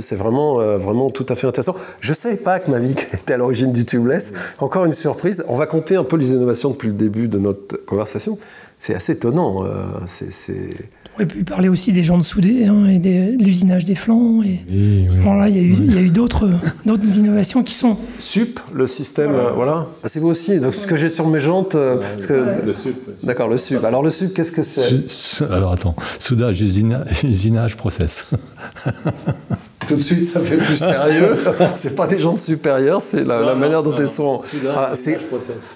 [0.00, 1.76] c'est vraiment, vraiment tout à fait intéressant.
[2.00, 4.32] Je ne savais pas que ma vie était à l'origine du tubeless.
[4.58, 5.44] Encore une surprise.
[5.46, 8.40] On va compter un peu les innovations depuis le début de notre conversation.
[8.80, 9.64] C'est assez étonnant.
[10.04, 10.74] c'est
[11.18, 14.42] aurait pu parler aussi des gens de soudés hein, et de l'usinage des flancs.
[14.42, 14.60] Et...
[14.68, 16.48] il y a eu, eu d'autres
[16.86, 17.96] innovations qui sont.
[18.18, 19.86] SUP, le système, voilà.
[20.04, 20.60] Ah, c'est vous aussi.
[20.60, 21.74] Donc, ce que j'ai sur mes jantes.
[21.74, 22.64] Euh, que...
[22.64, 22.96] Le SUP.
[23.24, 23.82] D'accord, le SUP.
[23.84, 25.44] Alors, le SUP, qu'est-ce que c'est?
[25.50, 25.96] Alors, attends.
[26.18, 26.62] Soudage,
[27.24, 28.26] usinage, process.
[29.88, 31.36] tout de suite, ça fait plus sérieux.
[31.74, 34.40] c'est pas des jantes supérieures, c'est la, manière dont elles sont.
[34.68, 34.90] Ah,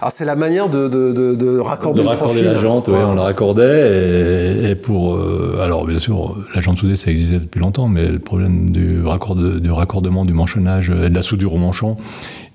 [0.01, 3.23] ah, c'est la manière de, de, de, raccorder, de raccorder la jante, oui, on la
[3.23, 4.71] raccordait.
[4.71, 5.15] Et, pour.
[5.15, 9.03] Euh, alors, bien sûr, la jante soudée, ça existait depuis longtemps, mais le problème du,
[9.03, 11.97] raccord, du raccordement, du manchonnage et de la soudure au manchon,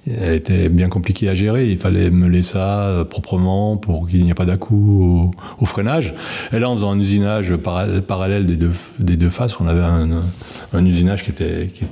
[0.07, 1.69] était bien compliqué à gérer.
[1.69, 6.13] Il fallait meuler ça euh, proprement pour qu'il n'y ait pas d'à-coup au, freinage.
[6.53, 10.85] Et là, en faisant un usinage parallèle, des, deux, des deux faces, on avait un,
[10.85, 11.85] usinage qui était, qui,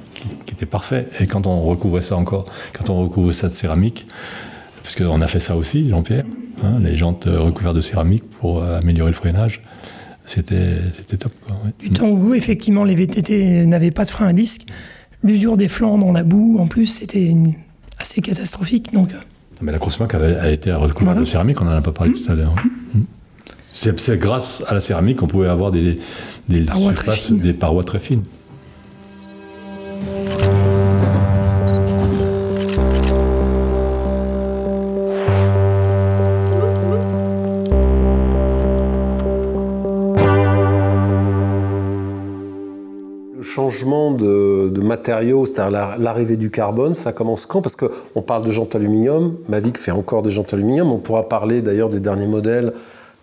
[0.53, 1.07] était parfait.
[1.19, 4.07] Et quand on recouvrait ça encore, quand on recouvrait ça de céramique,
[4.83, 6.25] parce qu'on a fait ça aussi, Jean-Pierre,
[6.63, 9.61] hein, les jantes recouvertes de céramique pour améliorer le freinage,
[10.25, 10.79] c'était
[11.19, 11.33] top.
[11.79, 14.65] Du temps où, effectivement, les VTT n'avaient pas de frein à disque,
[15.23, 17.53] l'usure des flancs dans la boue, en plus, c'était une
[17.97, 18.93] assez catastrophique.
[18.93, 19.17] Donc, euh.
[19.61, 22.31] mais la grosse marque a, été recouverte de céramique, on n'en a pas parlé tout
[22.31, 22.53] à l'heure.
[22.57, 22.99] Hein.
[23.73, 25.99] c'est grâce à la céramique qu'on pouvait avoir des,
[26.47, 28.23] des Parois surfaces, des parois très fines.
[43.83, 47.61] De, matériaux, c'est-à-dire la- l'arrivée du carbone, ça commence quand?
[47.61, 51.61] Parce qu'on parle de jantes aluminium, Mavic fait encore des jantes aluminium, on pourra parler
[51.61, 52.73] d'ailleurs des derniers modèles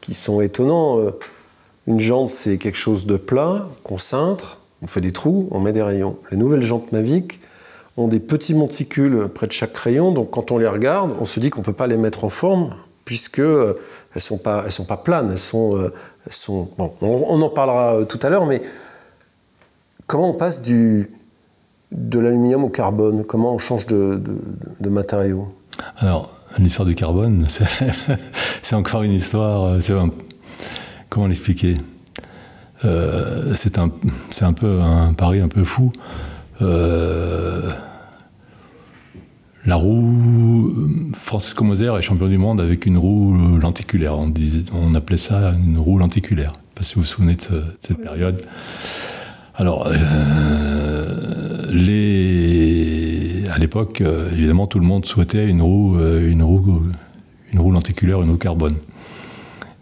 [0.00, 0.98] qui sont étonnants.
[0.98, 1.12] Euh,
[1.86, 5.72] Une jante, c'est quelque chose de plat, qu'on cintre, on fait des trous, on met
[5.72, 6.16] des rayons.
[6.30, 7.40] Les nouvelles jantes Mavic
[7.96, 11.40] ont des petits monticules près de chaque rayon, donc quand on les regarde, on se
[11.40, 13.74] dit qu'on ne peut pas les mettre en forme, puisque euh,
[14.14, 15.76] elles ne sont, pas- sont pas planes, elles sont...
[15.76, 15.92] euh,
[16.78, 18.62] bon, on, en parlera tout à l'heure, mais
[20.12, 21.08] Comment on passe du,
[21.90, 23.24] de l'aluminium au carbone?
[23.24, 24.36] Comment on change de, de,
[24.78, 25.48] de matériau?
[25.96, 27.64] Alors, l'histoire du carbone, c'est
[28.60, 29.64] c'est encore une histoire.
[29.64, 30.10] euh, un-
[31.08, 31.78] comment l'expliquer?
[32.84, 33.90] Euh, C'est un,
[34.30, 35.90] c'est un peu un pari un peu fou.
[36.60, 37.70] Euh,
[39.64, 40.74] la roue,
[41.14, 44.18] Francisco Moser est champion du monde avec une roue lenticulaire.
[44.18, 46.52] On, disait- on appelait ça une roue lenticulaire.
[46.52, 48.42] Je sais pas si vous vous souvenez de, ce- de cette période.
[49.62, 49.94] Alors, euh,
[53.54, 56.82] à l'époque, euh, évidemment, tout le monde souhaitait une roue, euh, une roue,
[57.52, 58.74] une roue lenticulaire, une roue carbone.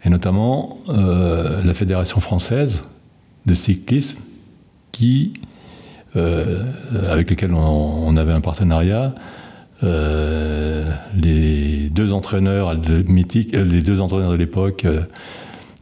[0.05, 2.83] Et notamment la Fédération française
[3.47, 4.19] de cyclisme,
[4.91, 5.33] qui,
[6.13, 9.15] avec laquelle on, avait un partenariat,
[9.81, 12.75] les deux entraîneurs
[13.07, 14.85] mythiques, les deux entraîneurs de l'époque,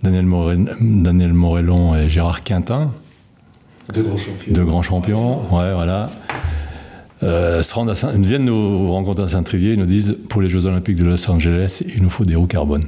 [0.04, 0.26] Daniel,
[0.80, 2.92] Daniel Morellon et Gérard Quintin,
[3.94, 4.54] De grands champions.
[4.54, 6.10] de grands champions, ouais, voilà.
[7.24, 7.62] Euh,
[8.24, 11.84] viennent nous rencontrer à Saint-Trivier, ils nous disent pour les Jeux Olympiques de Los Angeles,
[11.94, 12.84] il nous faut des roues carbone.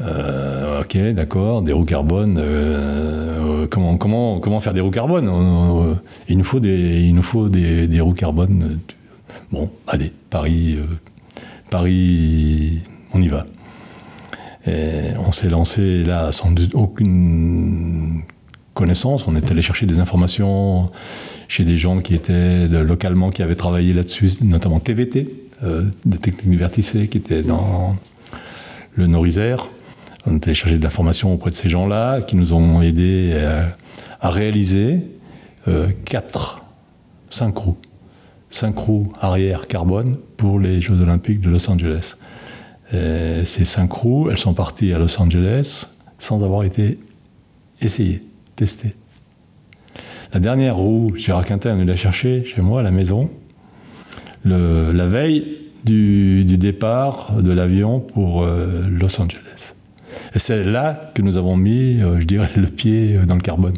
[0.00, 2.38] Euh, ok, d'accord, des roues carbone.
[2.40, 3.98] euh, comment,
[4.60, 5.28] faire des roues carbone?
[5.28, 5.98] On- on-
[6.28, 7.12] Il nous faut des,
[8.00, 8.78] roues carbone.
[9.52, 10.78] Bon, allez, Paris,
[11.70, 12.80] Paris,
[13.12, 13.46] on y va.
[14.66, 18.22] On s'est lancé là sans doute aucune
[18.80, 20.90] On est allé chercher des informations
[21.48, 25.28] chez des gens qui étaient localement, qui avaient travaillé là-dessus, notamment TVT,
[25.64, 27.96] euh, de Technique Verticé, qui était dans
[28.94, 29.68] le Nord-Isère.
[30.26, 33.66] On est allé chercher de l'information auprès de ces gens-là, qui nous ont aidés euh,
[34.20, 35.00] à réaliser
[35.66, 36.62] euh, quatre.
[37.30, 42.16] Cinq roues arrière carbone pour les Jeux Olympiques de Los Angeles.
[42.92, 45.88] Et ces cinq roues, elles sont parties à Los Angeles
[46.18, 46.98] sans avoir été
[47.80, 48.22] essayées,
[48.58, 48.94] testées.
[50.34, 53.30] La dernière roue, Gérard Quintin nous l'a cherchée chez moi à la maison,
[54.44, 55.44] le- la veille
[55.84, 59.74] du, départ de l'avion pour euh, Los Angeles.
[60.34, 63.74] Et c'est là que nous avons mis, euh, je dirais, le pied dans le carbone.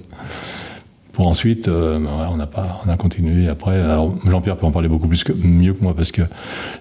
[1.12, 3.78] Pour ensuite, euh, ben on n'a pas, on a continué après.
[4.26, 6.22] Jean-Pierre peut en parler beaucoup plus que, mieux que moi parce que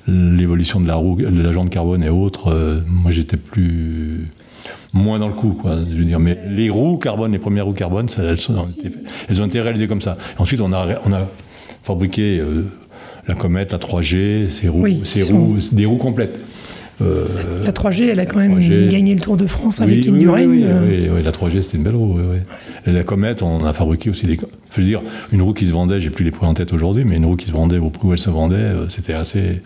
[0.08, 4.30] l'évolution de la roue, de la jante carbone et autres, moi j'étais plus
[4.94, 5.76] moins dans le coup, quoi.
[5.90, 8.66] Je veux dire, mais les roues carbone, les premières roues carbone, ça, elles, sont- ont
[8.68, 8.90] été,
[9.30, 10.18] elles ont été réalisées comme ça.
[10.38, 11.28] Et ensuite, on a, on a
[11.84, 12.66] fabriqué euh,
[13.28, 16.40] la comète, la 3G, ces roues, Oui, ces sont- roues, des roues complètes.
[17.02, 17.26] Euh,
[17.66, 18.90] La 3G, elle a quand même 3G.
[18.90, 20.44] gagné le Tour de France avec oui, Indurain.
[20.46, 20.66] oui,
[21.10, 22.18] oui, la 3G c'était une belle roue.
[22.18, 22.38] oui, oui.
[22.86, 24.36] Et la comète, on a fabriqué aussi des.
[24.76, 27.06] Je veux dire, une roue qui se vendait, j'ai plus les prix en tête aujourd'hui,
[27.06, 29.62] mais une roue qui se vendait au prix où elle se vendait, euh, c'était assez,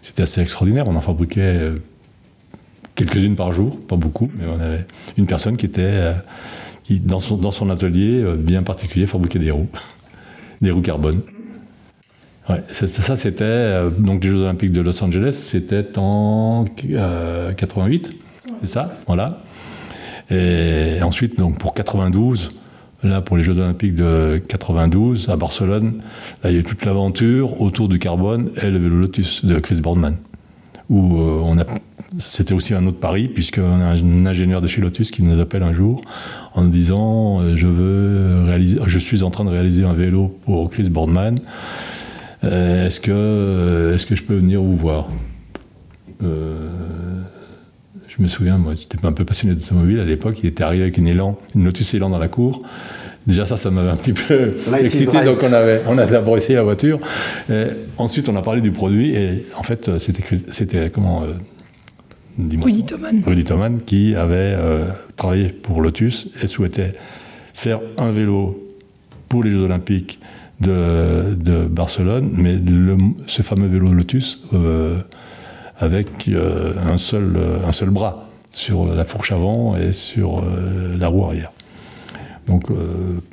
[0.00, 0.84] c'était assez extraordinaire.
[0.86, 1.58] On en fabriquait
[3.04, 4.84] quelques-unes par jour, pas beaucoup, mais on avait
[5.16, 6.12] une personne qui était, euh,
[6.90, 9.68] dans son, atelier euh, bien particulier, fabriquait des roues,
[10.60, 11.20] des roues carbone.
[12.48, 18.10] Ouais, ça c'était euh, donc les Jeux Olympiques de Los Angeles, c'était en euh, 88,
[18.60, 19.42] c'est ça, voilà.
[20.30, 22.52] Et ensuite donc pour 92,
[23.04, 26.02] là pour les Jeux Olympiques de 92 à Barcelone,
[26.42, 29.58] là il y a eu toute l'aventure autour du carbone et le vélo Lotus de
[29.58, 30.16] Chris Boardman,
[30.90, 31.64] où euh,
[32.18, 35.62] c'était aussi un autre pari, puisqu'on a un ingénieur de chez Lotus qui nous appelle
[35.62, 36.02] un jour
[36.54, 40.36] en nous disant euh, je veux réaliser, je suis en train de réaliser un vélo
[40.44, 41.38] pour Chris Boardman.
[42.42, 45.08] Euh, est-ce que, est-ce que je peux venir vous voir?
[46.20, 50.40] Je me souviens, moi, j'étais un peu passionné d'automobile à l'époque.
[50.42, 52.60] Il était arrivé avec une élan, une Lotus Élan dans la cour.
[53.26, 55.18] Déjà, ça, ça m'avait un petit peu excité.
[55.18, 55.24] right.
[55.26, 56.98] Donc, on, avait, on a d'abord essayé la voiture.
[57.50, 57.64] Et
[57.98, 59.14] ensuite, on a parlé du produit.
[59.14, 61.26] Et en fait, c'était, c'était comment euh.
[62.62, 63.22] Rudy Thoman.
[63.26, 66.94] Rudy Thoman, qui avait euh, travaillé pour Lotus et souhaitait
[67.52, 68.58] faire un vélo
[69.28, 70.18] pour les Jeux Olympiques
[70.60, 72.96] de, de Barcelone, mais le-
[73.26, 75.00] ce fameux vélo Lotus euh,
[75.78, 78.28] avec euh, un, seul, euh, un seul bras.
[78.52, 80.42] sur la fourche avant et sur
[80.98, 81.52] la roue arrière.
[82.46, 82.66] Donc,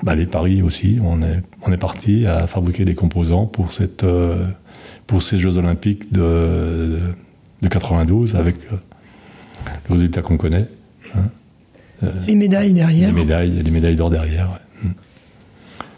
[0.04, 4.06] bah, les paris aussi, on est, on est parti à fabriquer des composants pour, cette,
[5.08, 7.00] pour ces Jeux Olympiques de,
[7.62, 8.78] de, 92 avec le,
[9.90, 10.68] résultat qu'on connaît.
[11.16, 12.10] Hein.
[12.28, 13.10] les médailles derrière.
[13.10, 14.60] Les médailles, les médailles d'or derrière.
[14.84, 14.90] Hmm.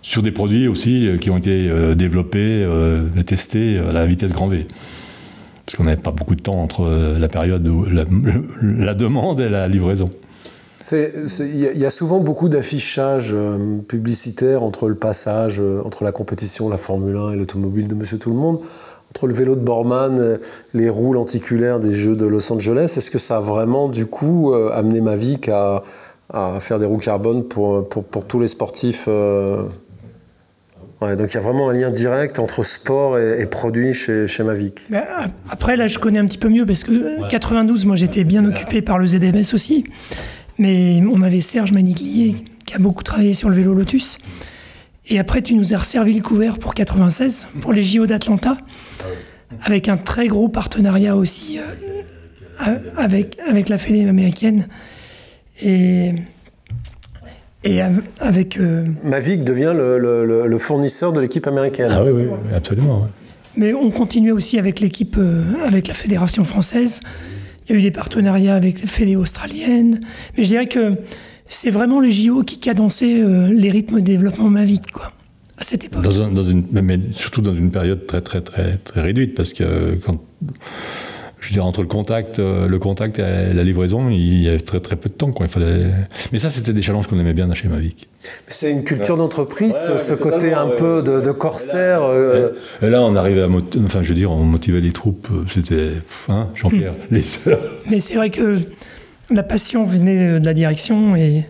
[0.02, 2.68] Sur des produits aussi qui ont été développés
[3.18, 4.66] et testés à la vitesse grand V
[5.70, 8.06] parce qu'on n'avait pas beaucoup de temps entre euh, la période où la,
[8.96, 10.10] demande et la livraison.
[10.92, 16.70] Il y, a souvent beaucoup d'affichage euh, publicitaire entre le passage, euh, entre la compétition,
[16.70, 18.60] la Formule 1 et l'automobile de Monsieur Tout le Monde,
[19.10, 20.40] entre le vélo de Borman,
[20.74, 22.94] les roues lenticulaires des Jeux de Los Angeles.
[22.96, 25.84] Est-ce que ça a vraiment, du coup, amené Mavic à,
[26.32, 29.10] à faire des roues carbone pour, pour, pour tous les sportifs
[31.02, 34.90] donc il y a vraiment un lien direct entre sport et, produits chez, chez Mavic.
[35.50, 38.82] après, là, je connais un petit peu mieux parce que 92, moi, j'étais bien occupé
[38.82, 39.86] par le ZMS aussi.
[40.60, 42.36] Mais on avait Serge Maniglier
[42.66, 44.20] qui a beaucoup travaillé sur le vélo Lotus.
[45.08, 48.56] Et après, tu nous as resservi le couvert pour 96, pour les JO d'Atlanta,
[49.64, 51.58] avec un très gros partenariat aussi
[52.68, 54.68] euh, avec, avec la Fédé américaine.
[55.62, 56.14] Et
[57.64, 57.82] et
[58.20, 58.58] avec.
[58.58, 61.90] Euh, Mavic devient le, fournisseur de l'équipe américaine.
[61.92, 63.08] Ah oui, oui, absolument.
[63.58, 67.02] Mais on continuait aussi avec l'équipe, euh, avec la fédération française.
[67.70, 70.02] Il y a eu des partenariats avec les fédés australiennes.
[70.36, 70.96] Mais je dirais que
[71.46, 75.12] c'est vraiment les JO qui cadençaient euh, les rythmes de développement Mavic, quoi,
[75.58, 76.04] à cette époque.
[76.04, 80.24] Dans, une, mais surtout dans une période très, très, très, très réduite, parce que quand
[81.42, 84.60] je veux dire, entre le contact, euh, le contact et la livraison, il y avait
[84.60, 85.32] très, très peu de temps.
[85.32, 85.46] Quoi.
[85.46, 85.92] Il fallait...
[86.32, 88.08] Mais ça, c'était des challenges qu'on aimait bien chez Mavic.
[88.48, 92.02] C'est une culture d'entreprise, ce côté un peu de, corsaire.
[92.04, 93.48] Euh, et là, on arrivait à.
[93.48, 95.28] Enfin, je veux dire, on motivait les troupes.
[95.32, 95.92] Euh, c'était.
[96.28, 97.16] Hein, Jean-Pierre, hmm.
[97.16, 97.60] les sœurs.
[97.90, 98.58] Mais c'est vrai que
[99.32, 101.46] la passion venait de la direction et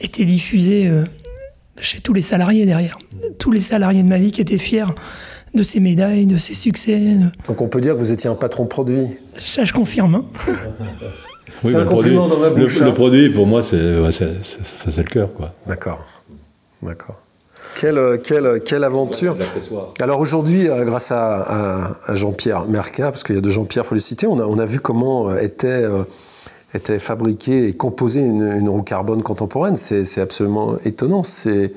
[0.00, 0.90] était diffusée
[1.80, 2.98] chez tous les salariés derrière.
[3.38, 4.84] Tous les salariés de Mavic étaient fiers
[5.54, 7.00] de ses médailles, de ses succès.
[7.46, 9.06] Donc on peut dire que vous étiez un patron produit
[9.38, 10.16] Ça, je confirme.
[10.16, 10.24] Hein.
[11.62, 12.80] c'est un compliment dans ma bouche.
[12.80, 15.30] Le, produit, pour moi, c'est le cœur.
[15.66, 16.04] D'accord.
[16.82, 17.16] D'accord.
[17.80, 19.36] Quelle, quelle, quelle, aventure
[19.98, 23.94] Alors aujourd'hui, euh, grâce à, Jean-Pierre Merca, parce qu'il y a deux Jean-Pierre, il faut
[23.94, 26.04] les citer, on a, on a vu comment euh, était, euh,
[26.74, 29.76] était fabriquée et composée une, roue carbone contemporaine.
[29.76, 31.22] C'est absolument étonnant.
[31.22, 31.72] C'est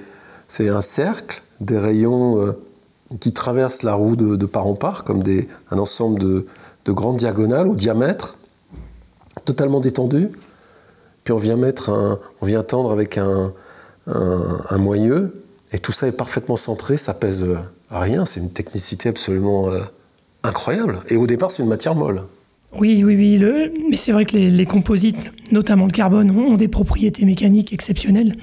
[0.59, 2.55] un cercle, des rayons
[3.19, 6.45] qui traversent la roue de, part en part, comme des, un ensemble de,
[6.87, 8.37] grandes diagonales au diamètre,
[9.45, 10.29] totalement détendu.
[11.23, 13.53] Puis on vient mettre un, on vient tendre avec un,
[14.07, 15.43] un, moyeu,
[15.73, 17.45] et tout ça est parfaitement centré, ça pèse
[17.91, 19.79] rien, c'est une technicité absolument euh,
[20.43, 20.99] incroyable.
[21.09, 22.23] Et au départ, c'est une matière molle.
[22.77, 23.39] Oui, oui, oui.
[23.89, 28.35] Mais c'est vrai que les, composites, notamment le carbone, ont des propriétés mécaniques exceptionnelles.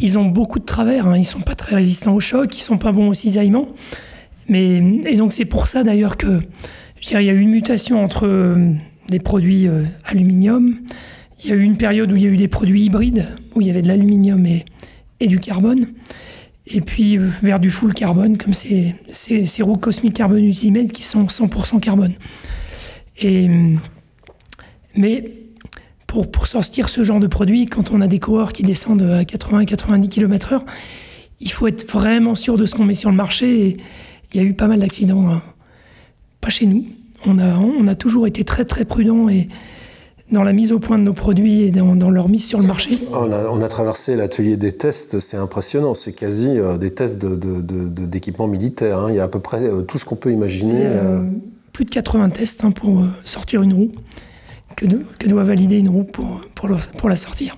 [0.00, 1.16] Ils ont beaucoup de travers, hein.
[1.16, 3.68] ils sont pas très résistants au choc, ils sont pas bons au cisaillement.
[4.48, 6.40] Mais, et donc c'est pour ça d'ailleurs que
[7.00, 8.72] je dirais, il y a eu une mutation entre euh,
[9.08, 10.76] des produits euh, aluminium.
[11.42, 13.60] Il y a eu une période où il y a eu des produits hybrides, où
[13.60, 14.64] il y avait de l'aluminium et,
[15.20, 15.86] et, du carbone.
[16.66, 20.90] Et puis euh, vers du full carbone, comme ces, ces, ces roues Cosmic Carbon Ultimate
[20.90, 22.14] qui sont 100% carbone.
[23.20, 23.48] Et,
[24.94, 25.32] mais
[26.08, 29.22] pour, pour sortir ce genre de produit, quand on a des coureurs qui descendent à
[29.22, 30.62] 80-90 km/h,
[31.40, 33.68] il faut être vraiment sûr de ce qu'on met sur le marché.
[33.68, 33.76] Et
[34.32, 35.42] il y a eu pas mal d'accidents, hein.
[36.40, 36.86] pas chez nous.
[37.26, 39.48] On a, on a toujours été très très prudent et
[40.32, 42.66] dans la mise au point de nos produits et dans, dans leur mise sur le
[42.66, 42.98] marché.
[43.12, 47.18] On a, on a traversé l'atelier des tests, c'est impressionnant, c'est quasi euh, des tests
[47.18, 48.98] d'équipement de, de, militaire.
[49.00, 49.06] Hein.
[49.10, 50.86] Il y a à peu près euh, tout ce qu'on peut imaginer.
[50.86, 51.22] Euh,
[51.72, 53.92] plus de 80 tests hein, pour sortir une roue
[54.78, 57.56] que, doit valider une roue pour, pour, pour la sortir.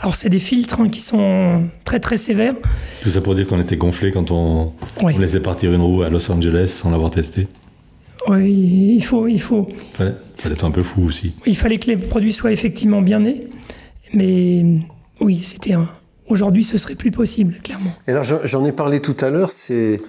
[0.00, 2.54] Alors c'est des filtres hein, qui sont très très sévères.
[3.02, 4.72] Tout ça pour dire qu'on était gonflé quand on,
[5.18, 7.48] laissait partir une roue à Los Angeles sans l'avoir testée
[8.28, 9.26] Oui, il faut...
[9.26, 9.68] Il faut...
[9.92, 11.34] Fallait, fallait être un peu fou aussi.
[11.46, 13.46] Il fallait que les produits soient effectivement bien nés,
[14.12, 14.64] mais
[15.20, 15.88] oui, c'était un...
[16.26, 17.92] Aujourd'hui, ce serait plus possible, clairement.
[18.08, 20.00] Et alors, j'en ai parlé tout à l'heure, c'est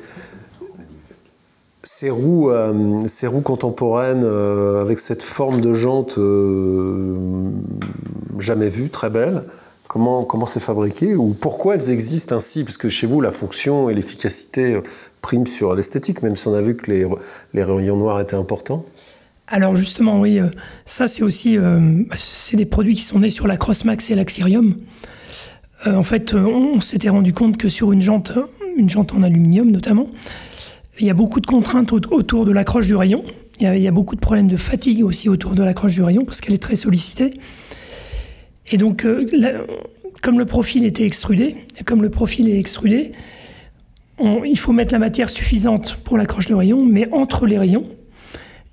[1.86, 7.16] ces roues, euh, ces roues contemporaines euh, avec cette forme de jante euh,
[8.40, 9.44] jamais vue, très belle,
[9.88, 12.64] comment comment c'est fabriqué ou pourquoi elles existent ainsi?
[12.64, 14.82] Parce que chez vous, la fonction et l'efficacité
[15.22, 17.08] priment sur l'esthétique, même si on a vu que les,
[17.54, 18.84] les rayons noirs étaient importants.
[19.48, 20.40] Alors justement, oui,
[20.88, 24.76] ça c'est aussi bah, c'est des produits qui sont nés sur la Crossmax et l'Axirium.
[25.86, 28.32] en fait, on s'était rendu compte que sur une jante,
[28.76, 30.08] une jante en aluminium notamment,
[31.00, 33.24] il y a beaucoup de contraintes autour de l'accroche du rayon.
[33.60, 36.42] Il y, a, beaucoup de problèmes de fatigue aussi autour de l'accroche du rayon parce
[36.42, 37.40] qu'elle est très sollicitée.
[38.70, 39.26] Et donc, euh,
[40.22, 43.14] comme le profil était extrudé, comme le profil est extrudé,
[44.20, 47.86] il faut mettre la matière suffisante pour l'accroche du rayon, mais entre les rayons,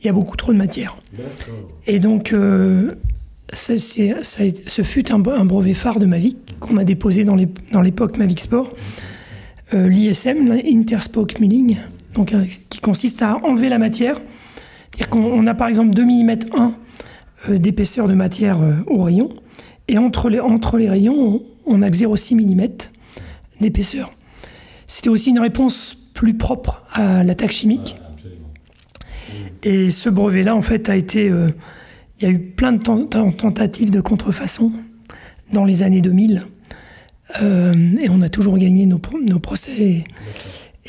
[0.01, 0.97] il y a beaucoup trop de matière.
[1.87, 2.95] Et donc, euh,
[3.53, 8.73] ça, ce fut un, brevet phare de Mavic qu'on a déposé dans l'époque Mavic Sport,
[9.75, 11.79] euh, l'ISM, l'Interspoke Milling,
[12.15, 14.21] donc, euh, qui consiste à enlever la matière.
[14.91, 16.37] C'est-à-dire qu'on a par exemple 2 mm
[17.49, 19.31] 1 d'épaisseur de matière au rayon,
[19.89, 22.69] et entre les, entre les rayons, on, a 0,6 mm
[23.61, 24.13] d'épaisseur.
[24.87, 27.97] C'était aussi une réponse plus propre à l'attaque chimique.
[29.63, 31.29] Et ce brevet-là, en fait, a été.
[31.29, 31.51] Euh,
[32.21, 34.73] il y a eu plein de tentatives de contrefaçon
[35.53, 36.45] dans les années 2000.
[37.43, 39.73] Euh, et on a toujours gagné nos, nos procès.
[39.73, 40.05] Et,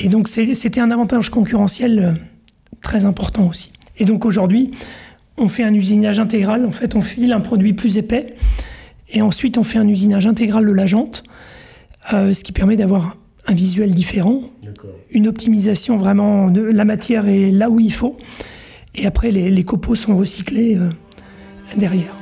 [0.10, 2.14] donc, c'était un avantage concurrentiel euh,
[2.82, 3.72] très important aussi.
[3.98, 4.72] Et donc, aujourd'hui,
[5.38, 6.66] on fait un usinage intégral.
[6.66, 8.36] En fait, on file un produit plus épais.
[9.10, 11.24] Et ensuite, on fait un usinage intégral de la jante,
[12.10, 13.16] ce qui permet d'avoir
[13.46, 14.42] un visuel différent,
[15.12, 18.18] une optimisation vraiment de la matière est là où il faut.
[18.96, 20.90] Et après, les, copeaux sont recyclés euh,
[21.76, 22.16] derrière.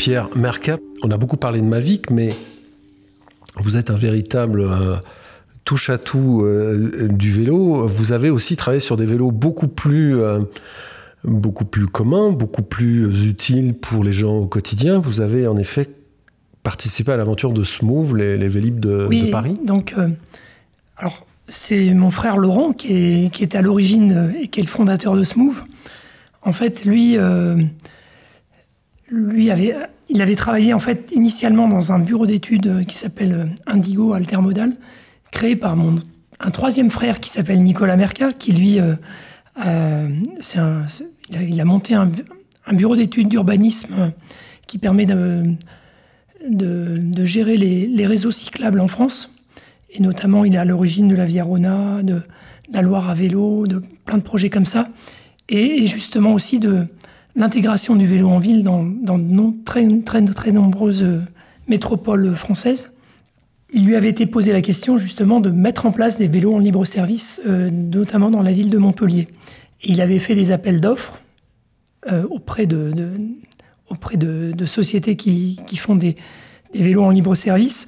[0.00, 2.30] Jean-Pierre Mercap, on a beaucoup parlé de Mavic, mais
[3.56, 4.96] vous êtes un véritable euh,
[5.64, 7.86] touche à tout euh, du vélo.
[7.86, 10.18] Vous avez aussi travaillé sur des vélos beaucoup plus
[11.22, 15.00] beaucoup plus commun, beaucoup plus utile pour les gens au quotidien.
[15.00, 15.90] Vous avez en effet
[16.62, 19.52] participé à l'aventure de Smooth, les, les Vélib de, oui, Paris.
[19.62, 20.08] Donc, euh,
[20.96, 24.62] alors, c'est mon frère Laurent qui est, qui est à l'origine euh, et qui est
[24.62, 25.56] le fondateur de Smooth.
[26.40, 27.62] En fait, lui, euh,
[29.10, 29.74] lui avait,
[30.08, 34.72] il avait travaillé en fait initialement dans un bureau d'études qui s'appelle Indigo Altermodal,
[35.30, 35.96] créé par mon
[36.40, 40.08] un troisième frère qui s'appelle Nicolas Merca, qui lui euh,
[41.32, 42.10] il, a, monté un,
[42.72, 44.12] bureau d'études d'urbanisme
[44.66, 45.54] qui permet de,
[46.48, 49.34] de, gérer les, réseaux cyclables en France.
[49.90, 52.22] Et notamment, il est à l'origine de la Via Rona, de,
[52.72, 54.88] la Loire à vélo, de plein de projets comme ça.
[55.48, 56.86] Et, justement aussi de
[57.36, 61.06] l'intégration du vélo en ville dans, très, nombreuses
[61.68, 62.92] métropoles françaises.
[63.72, 66.58] Il lui avait été posé la question justement de mettre en place des vélos en
[66.58, 69.28] libre service, euh, notamment dans la ville de Montpellier.
[69.84, 71.20] il avait fait des appels d'offres
[72.10, 73.04] euh, auprès de,
[74.66, 76.16] sociétés qui, font des,
[76.74, 77.86] vélos en libre service.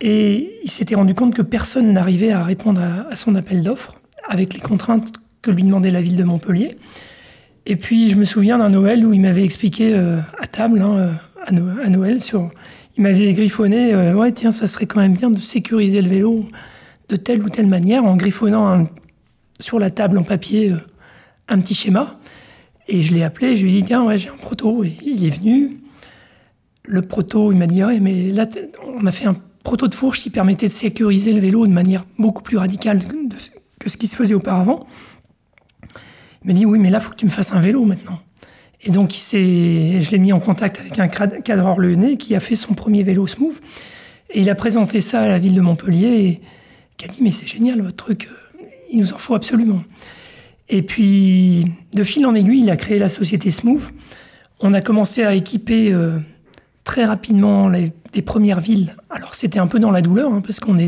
[0.00, 4.52] Et il s'était rendu compte que personne n'arrivait à répondre à, son appel d'offres avec
[4.52, 5.12] les contraintes
[5.42, 6.76] que lui demandait la ville de Montpellier.
[7.66, 11.12] Et puis je me souviens d'un Noël où il m'avait expliqué euh, à table, hein,
[11.46, 12.18] à, Noël,
[12.96, 16.44] il m'avait griffonné, euh, ouais, tiens, ça serait quand même bien de sécuriser le vélo
[17.08, 18.86] de telle ou telle manière en griffonnant
[19.58, 20.76] sur la table en papier euh,
[21.48, 22.18] un petit schéma.
[22.86, 24.84] Et je l'ai appelé, je lui ai dit, tiens, ouais, j'ai un proto.
[24.84, 25.78] Et il est venu.
[26.84, 28.46] Le proto, il m'a dit, ouais, mais là,
[28.94, 32.04] on a fait un proto de fourche qui permettait de sécuriser le vélo de manière
[32.18, 33.00] beaucoup plus radicale
[33.80, 34.86] que ce qui se faisait auparavant.
[36.44, 38.20] M'a dit, oui, mais là, faut que tu me fasses un vélo maintenant.
[38.82, 42.74] Et donc, je l'ai mis en contact avec un cadreur lyonnais qui a fait son
[42.74, 43.56] premier vélo smooth.
[44.30, 46.40] Et il a présenté ça à la ville de Montpellier
[46.96, 49.82] qui a dit Mais c'est génial votre truc, euh, il nous en faut absolument.
[50.68, 53.82] Et puis, de fil en aiguille, il a créé la société Smooth.
[54.60, 56.18] On a commencé à équiper euh,
[56.84, 57.92] très rapidement les,
[58.24, 58.96] premières villes.
[59.10, 60.78] Alors, c'était un peu dans la douleur, hein, parce qu'on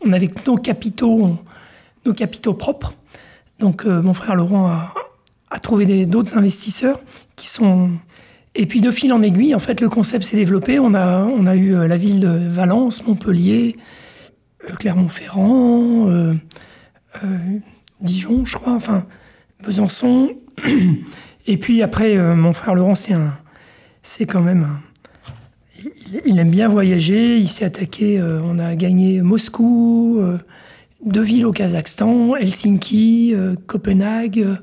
[0.00, 1.36] on avait nos capitaux,
[2.06, 2.94] nos capitaux propres.
[3.58, 4.94] Donc, euh, mon frère Laurent a,
[5.50, 7.00] à trouver d'autres investisseurs
[7.36, 7.90] qui sont.
[8.54, 10.78] Et puis de fil en aiguille, en fait, le concept s'est développé.
[10.78, 13.76] On a, eu euh, la ville de Valence, Montpellier,
[14.68, 16.10] euh, Clermont-Ferrand,
[18.00, 19.06] Dijon, je crois, enfin,
[19.64, 20.30] Besançon.
[21.46, 24.80] Et puis après, mon frère Laurent, c'est quand même
[26.26, 27.38] il, aime bien voyager.
[27.38, 28.20] Il s'est attaqué.
[28.20, 30.20] on a gagné Moscou,
[31.06, 33.34] deux villes au Kazakhstan, Helsinki,
[33.66, 34.58] Copenhague.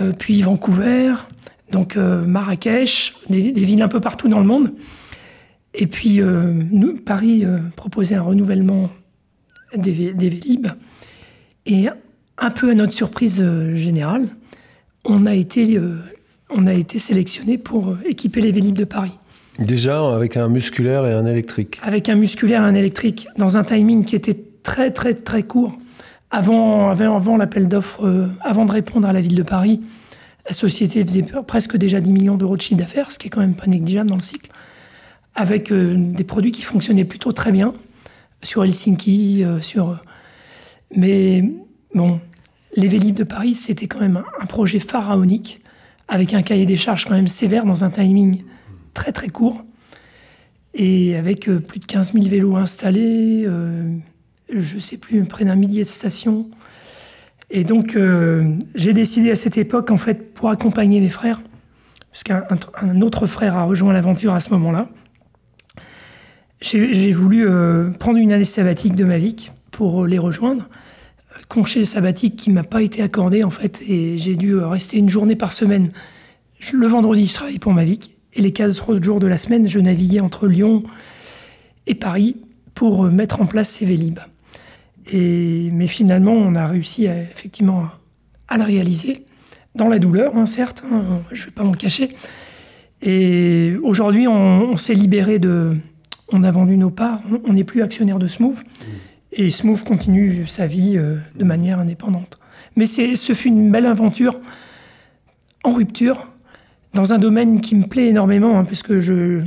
[0.00, 1.12] Euh, puis Vancouver,
[1.70, 4.72] donc euh, Marrakech, des, villes un peu partout dans le monde.
[5.72, 7.44] Et puis euh, nous, Paris
[7.76, 8.90] proposait un renouvellement
[9.76, 10.68] des, des Vélib.
[11.66, 11.88] Et
[12.38, 14.28] un peu à notre surprise générale,
[15.04, 15.80] on a été,
[16.50, 19.16] on a été sélectionné pour équiper les Vélib de Paris.
[19.58, 21.80] Déjà avec un musculaire et un électrique.
[21.82, 25.78] Avec un musculaire et un électrique, dans un timing qui était très très très court
[26.32, 29.80] avant, avant, l'appel d'offres, euh, avant de répondre à la ville de Paris,
[30.46, 33.40] La société faisait presque déjà 10 millions d'euros de chiffre d'affaires, ce qui est quand
[33.40, 34.50] même pas négligeable dans le cycle,
[35.36, 37.72] avec des produits qui fonctionnaient plutôt très bien
[38.42, 39.98] sur Helsinki, sur.
[40.94, 41.50] Mais
[41.94, 42.20] bon,
[42.76, 45.62] les Vélib de Paris, c'était quand même un projet pharaonique,
[46.08, 48.42] avec un cahier des charges quand même sévère dans un timing
[48.92, 49.64] très très court,
[50.74, 53.46] et avec plus de 15 000 vélos installés,
[54.60, 56.48] je ne sais plus, près d'un millier de stations.
[57.50, 61.40] Et donc, euh, j'ai décidé à cette époque, en fait, pour accompagner mes frères,
[62.10, 64.88] parce qu'un autre frère a rejoint l'aventure à ce moment-là,
[66.60, 70.68] j'ai voulu euh, prendre une année sabbatique de ma vie pour les rejoindre.
[71.48, 75.36] Congé sabbatique qui m'a pas été accordé, en fait, et j'ai dû rester une journée
[75.36, 75.92] par semaine.
[76.72, 78.00] Le vendredi, je travaillais pour ma vie,
[78.32, 80.84] et les 15 autres jours de la semaine, je naviguais entre Lyon
[81.86, 82.36] et Paris
[82.72, 84.18] pour mettre en place ces Vélib.
[85.10, 87.86] Et, mais finalement, on a réussi à, effectivement
[88.48, 89.24] à le réaliser,
[89.74, 92.10] dans la douleur, hein, certes, hein, je ne vais pas m'en cacher.
[93.02, 95.76] Et aujourd'hui, on, s'est libéré de.
[96.32, 98.64] On a vendu nos parts, on n'est plus actionnaire de Smooth.
[99.32, 102.38] Et Smooth continue sa vie euh, de manière indépendante.
[102.76, 104.40] Mais ce fut une belle aventure
[105.64, 106.28] en rupture,
[106.94, 109.42] dans un domaine qui me plaît énormément, hein, puisque je,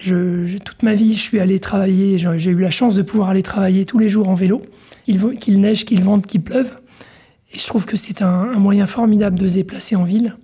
[0.00, 3.84] toute ma vie, je suis allé travailler, j'ai eu la chance de pouvoir aller travailler
[3.84, 4.62] tous les jours en vélo,
[5.40, 6.70] qu'il neige, qu'il vente, qu'il pleuve.
[7.52, 10.36] Et je trouve que c'est un, moyen formidable de se déplacer en ville.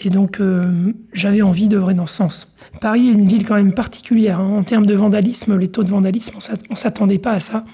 [0.00, 2.54] Et donc, euh, j'avais envie d'œuvrer dans ce sens.
[2.80, 4.40] Paris est une ville quand même particulière.
[4.40, 4.50] Hein.
[4.58, 7.64] En termes de vandalisme, les taux de vandalisme, on ne s'attendait pas à ça.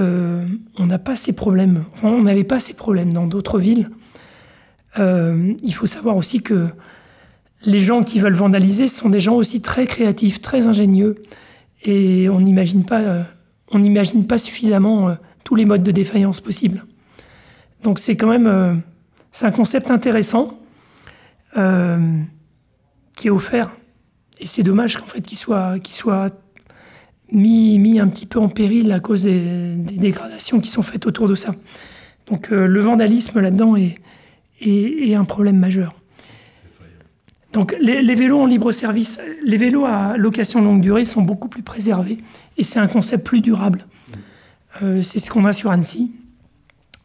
[0.00, 0.42] Euh,
[0.78, 1.84] on n'a pas ces problèmes.
[1.94, 3.90] Enfin, on n'avait pas ces problèmes dans d'autres villes.
[4.98, 6.68] Euh, il faut savoir aussi que
[7.62, 11.16] les gens qui veulent vandaliser sont des gens aussi très créatifs, très ingénieux,
[11.84, 13.22] et on n'imagine pas, euh,
[13.70, 16.84] on n'imagine pas suffisamment euh, tous les modes de défaillance possibles.
[17.82, 18.74] Donc c'est quand même, euh,
[19.32, 20.54] c'est un concept intéressant
[23.16, 23.72] qui est offert,
[24.38, 26.28] et c'est dommage qu'en fait qu'il soit, qu'il soit
[27.32, 31.26] mis, mis un petit peu en péril à cause des, dégradations qui sont faites autour
[31.26, 31.52] de ça.
[32.28, 33.98] Donc le vandalisme là-dedans est,
[34.60, 35.98] est un problème majeur.
[37.52, 41.62] Donc les, vélos en libre service, les vélos à location longue durée sont beaucoup plus
[41.62, 42.18] préservés
[42.58, 43.86] et c'est un concept plus durable.
[44.82, 46.12] Euh, c'est ce qu'on a sur Annecy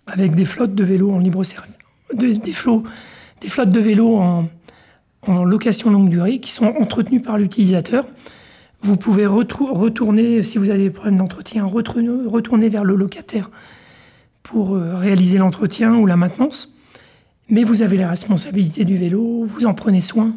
[0.05, 1.73] avec des flottes de vélos en libre service,
[2.13, 2.83] des, flottes
[3.69, 4.49] de vélos en,
[5.45, 8.05] location longue durée qui sont entretenus par l'utilisateur.
[8.81, 13.49] Vous pouvez retourner, si vous avez des problèmes d'entretien, retourner vers le locataire
[14.43, 16.72] pour euh, réaliser l'entretien ou la maintenance.
[17.49, 20.31] Mais vous avez la responsabilité du vélo, vous en prenez soin.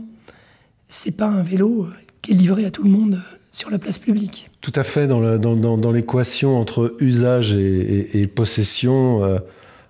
[0.89, 3.79] C'est pas un vélo euh, qui est livré à tout le monde euh, sur la
[3.79, 4.51] place publique.
[4.61, 9.39] Tout à fait, dans l'équation entre usage et, possession, euh,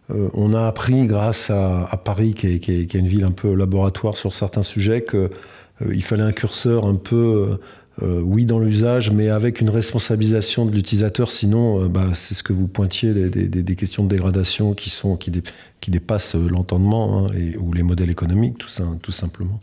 [0.08, 4.16] on a appris grâce à, Paris, qui est, qui, est, une ville un peu laboratoire
[4.16, 7.58] sur certains sujets, qu'il fallait un curseur un peu
[8.02, 11.30] euh, oui dans l'usage, mais avec une responsabilisation de l'utilisateur.
[11.30, 15.32] Sinon, euh, bah, c'est ce que vous pointiez, des, questions de dégradation qui, sont, qui,
[15.80, 17.26] qui dépassent l'entendement hein,
[17.58, 19.58] ou les modèles économiques, tout, ça, tout simplement.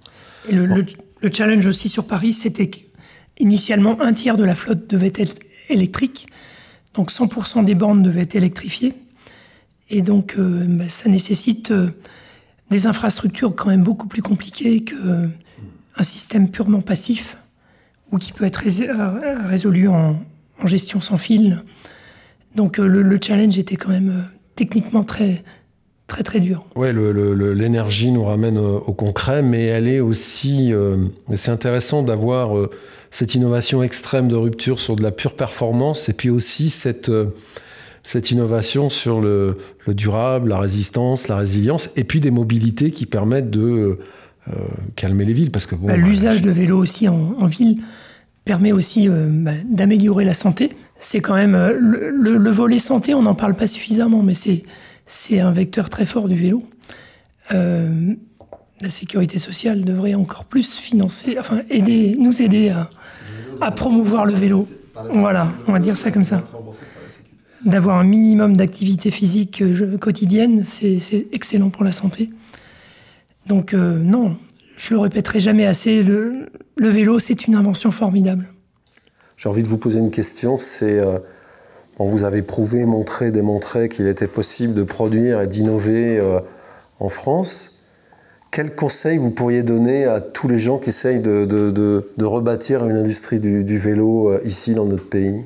[0.49, 0.83] Et le,
[1.31, 6.27] challenge aussi sur Paris, c'était qu'initialement, un tiers de la flotte devait être électrique.
[6.95, 8.95] Donc 100% des bornes devaient être électrifiées.
[9.91, 11.71] Et donc, euh, bah, ça nécessite
[12.71, 17.37] des infrastructures quand même beaucoup plus compliquées qu'un système purement passif
[18.13, 20.15] ou qui peut être euh, résolu en,
[20.65, 21.61] gestion sans fil.
[22.55, 24.21] Donc euh, le, challenge était quand même euh,
[24.55, 25.43] techniquement très,
[26.07, 26.63] très très dur.
[26.75, 30.71] Oui, l'énergie nous ramène au, concret, mais elle est aussi.
[31.33, 32.69] c'est intéressant d'avoir
[33.11, 37.11] cette innovation extrême de rupture sur de la pure performance, et puis aussi cette,
[38.03, 39.57] cette innovation sur le,
[39.87, 43.97] durable, la résistance, la résilience, et puis des mobilités qui permettent de
[44.95, 45.51] calmer les villes.
[45.51, 47.81] Parce que bah, l'usage de vélo aussi en ville
[48.45, 50.75] permet aussi euh, bah, d'améliorer la santé.
[50.99, 54.63] C'est quand même euh, le, volet santé, on n'en parle pas suffisamment, mais c'est
[55.05, 56.63] c'est un vecteur très fort du vélo.
[57.53, 58.13] Euh,
[58.81, 62.89] la sécurité sociale devrait encore plus financer, enfin aider, nous aider à,
[63.59, 64.67] à promouvoir le vélo.
[65.11, 66.43] Voilà, on va dire ça comme ça.
[67.65, 69.63] D'avoir un minimum d'activité physique
[69.99, 72.29] quotidienne, c'est excellent pour la santé.
[73.47, 74.37] Donc non,
[74.77, 78.47] je le répéterai jamais assez, le, vélo, c'est une invention formidable.
[79.37, 80.99] J'ai envie de vous poser une question, c'est...
[80.99, 81.19] Euh,
[81.99, 86.39] vous avez prouvé, montré, démontré qu'il était possible de produire et d'innover euh,
[86.99, 87.83] en France.
[88.51, 93.39] Quel conseil vous pourriez donner à tous les gens qui essayent de, rebâtir une industrie
[93.39, 95.45] du, vélo euh, ici dans notre pays?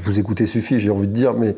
[0.00, 1.54] Vous écoutez suffit, j'ai envie de dire, mais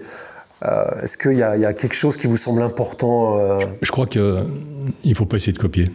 [1.02, 5.24] Est-ce qu'il y, a quelque chose qui vous semble important Je crois qu'il ne faut
[5.24, 5.88] pas essayer de copier.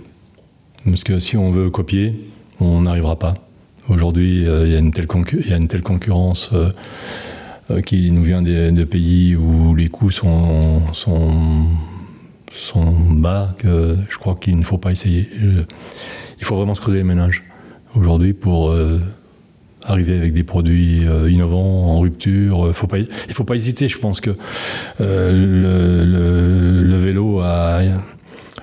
[0.85, 3.35] Parce que si on veut copier, on n'arrivera pas.
[3.89, 5.07] Aujourd'hui, il y, a une telle
[5.83, 6.49] concurrence
[7.85, 11.31] qui nous vient des, pays où les coûts sont, sont,
[12.51, 15.27] sont bas que je crois qu'il ne faut pas essayer.
[16.39, 17.43] il faut vraiment se creuser les ménages
[17.93, 18.73] aujourd'hui pour
[19.85, 22.65] arriver avec des produits euh, innovants, en rupture.
[22.65, 23.87] Euh, il ne faut pas hésiter.
[23.87, 24.31] Je pense que
[25.01, 27.81] euh, le, vélo a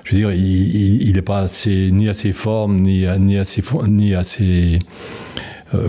[0.03, 4.79] je veux dire, il n'est pas assez, ni assez forme, ni, ni assez, ni assez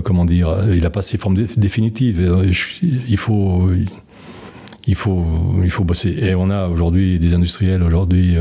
[0.04, 2.20] comment dire, il n'a pas ses formes définitives.
[3.08, 3.70] Il faut,
[4.86, 5.26] il faut,
[5.64, 6.16] il faut bosser.
[6.20, 8.36] Et on a aujourd'hui des industriels aujourd'hui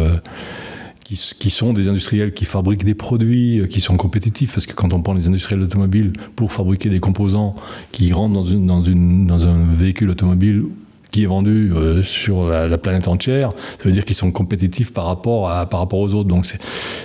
[1.16, 4.93] qui, sont des industriels qui fabriquent des produits euh, qui sont compétitifs, parce que quand
[4.93, 7.55] on prend les industriels automobiles pour fabriquer des composants
[7.91, 10.66] qui rentrent dans, une, dans, une, dans un véhicule automobile
[11.14, 15.05] qui est vendu euh, sur la, planète entière, ça veut dire qu'ils sont compétitifs par
[15.05, 16.28] rapport, à, par rapport aux autres.
[16.28, 16.47] Donc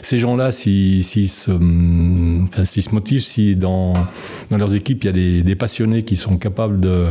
[0.03, 3.93] ces gens-là, s'ils si, se, enfin, se motivent, si dans,
[4.51, 7.09] dans leurs équipes, il y a des, passionnés qui sont capables de,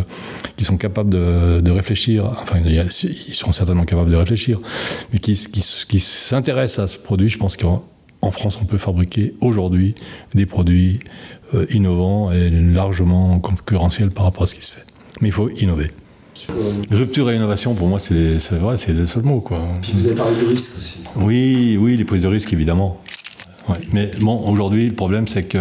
[0.56, 4.60] qui sont capables de, de réfléchir, enfin ils sont certainement capables de réfléchir,
[5.14, 9.36] mais qui, qui, qui s'intéressent à ce produit, je pense qu'en France, on peut fabriquer
[9.40, 9.94] aujourd'hui
[10.34, 11.00] des produits
[11.54, 14.86] euh, innovants et largement concurrentiels par rapport à ce qui se fait.
[15.22, 15.92] Mais il faut innover.
[16.92, 19.40] Rupture et innovation, pour moi, c'est vrai, c'est le seul mot.
[19.40, 19.60] Quoi.
[19.82, 21.00] Puis vous avez parlé de risque aussi.
[21.16, 23.02] Oui, oui, les prises de risque, évidemment.
[23.92, 25.58] Mais bon, aujourd'hui, le problème, c'est que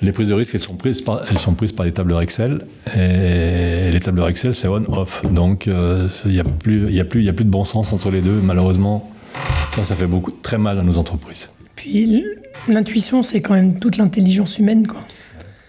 [0.00, 2.64] les prises de risque, elles sont prises par, elles sont prises par les tableurs Excel.
[2.96, 5.22] Et les tableurs Excel, c'est on-off.
[5.30, 8.20] Donc, euh, il n'y a, plus, a, plus, a plus de bon sens entre les
[8.20, 8.40] deux.
[8.42, 9.10] Malheureusement,
[9.70, 11.50] ça, ça fait beaucoup, très mal à nos entreprises.
[11.76, 12.24] Puis,
[12.68, 15.00] l'intuition, c'est quand même toute l'intelligence humaine, quoi.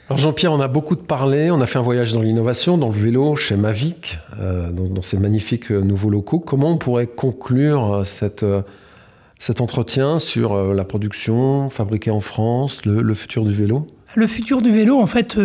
[0.09, 2.95] Alors Jean-Pierre, on a beaucoup parlé, on a fait un voyage dans l'innovation, dans le
[2.95, 6.39] vélo, chez Mavic, euh, dans, ces magnifiques euh, nouveaux locaux.
[6.39, 13.45] Comment on pourrait conclure euh, cet entretien sur la production fabriquée en France, le, futur
[13.45, 13.85] du vélo?
[14.15, 15.39] Le futur du vélo, en fait,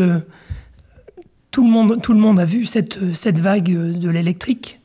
[1.50, 2.96] tout, le monde, tout le monde a vu cette,
[3.38, 4.80] vague de l'électrique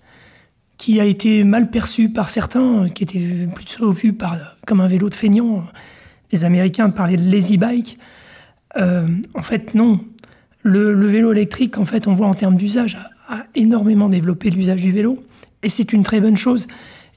[0.78, 4.36] qui a été mal perçue par certains, qui était plutôt par,
[4.68, 5.64] comme un vélo de feignant.
[6.34, 7.98] Les Américains parlaient de lazy bike.
[8.80, 10.00] Euh, en fait, non.
[10.62, 14.92] Le, vélo électrique, en fait, on voit en termes d'usage, a, énormément développé l'usage du
[14.92, 15.24] vélo.
[15.64, 16.68] Et c'est une très bonne chose.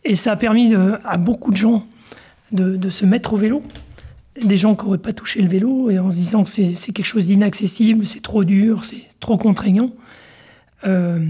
[0.04, 1.86] Et ça a permis à beaucoup de gens
[2.52, 3.62] de, se mettre au vélo.
[4.42, 7.04] Des gens qui n'auraient pas touché le vélo et en se disant que c'est quelque
[7.04, 9.92] chose d'inaccessible, c'est trop dur, c'est trop contraignant.
[10.86, 11.24] Euh,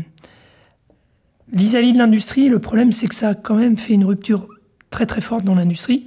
[1.52, 4.48] vis-à-vis de l'industrie, le problème, c'est que ça a quand même fait une rupture
[4.90, 6.06] très très forte dans l'industrie.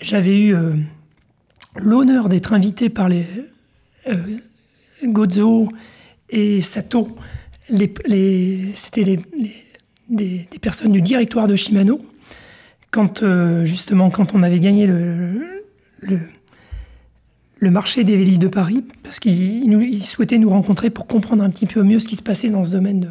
[0.00, 0.74] J'avais eu euh,
[1.76, 3.26] l'honneur d'être invité par les
[4.08, 4.38] euh,
[5.04, 5.68] Gozo
[6.28, 7.16] et Sato.
[7.68, 9.18] C'était
[10.08, 12.00] des, personnes du directoire de Shimano.
[12.90, 15.62] Quand, euh, justement, quand on avait gagné le,
[16.00, 21.66] le, marché des Vélis de Paris, parce qu'ils souhaitaient nous rencontrer pour comprendre un petit
[21.66, 23.08] peu mieux ce qui se passait dans ce domaine.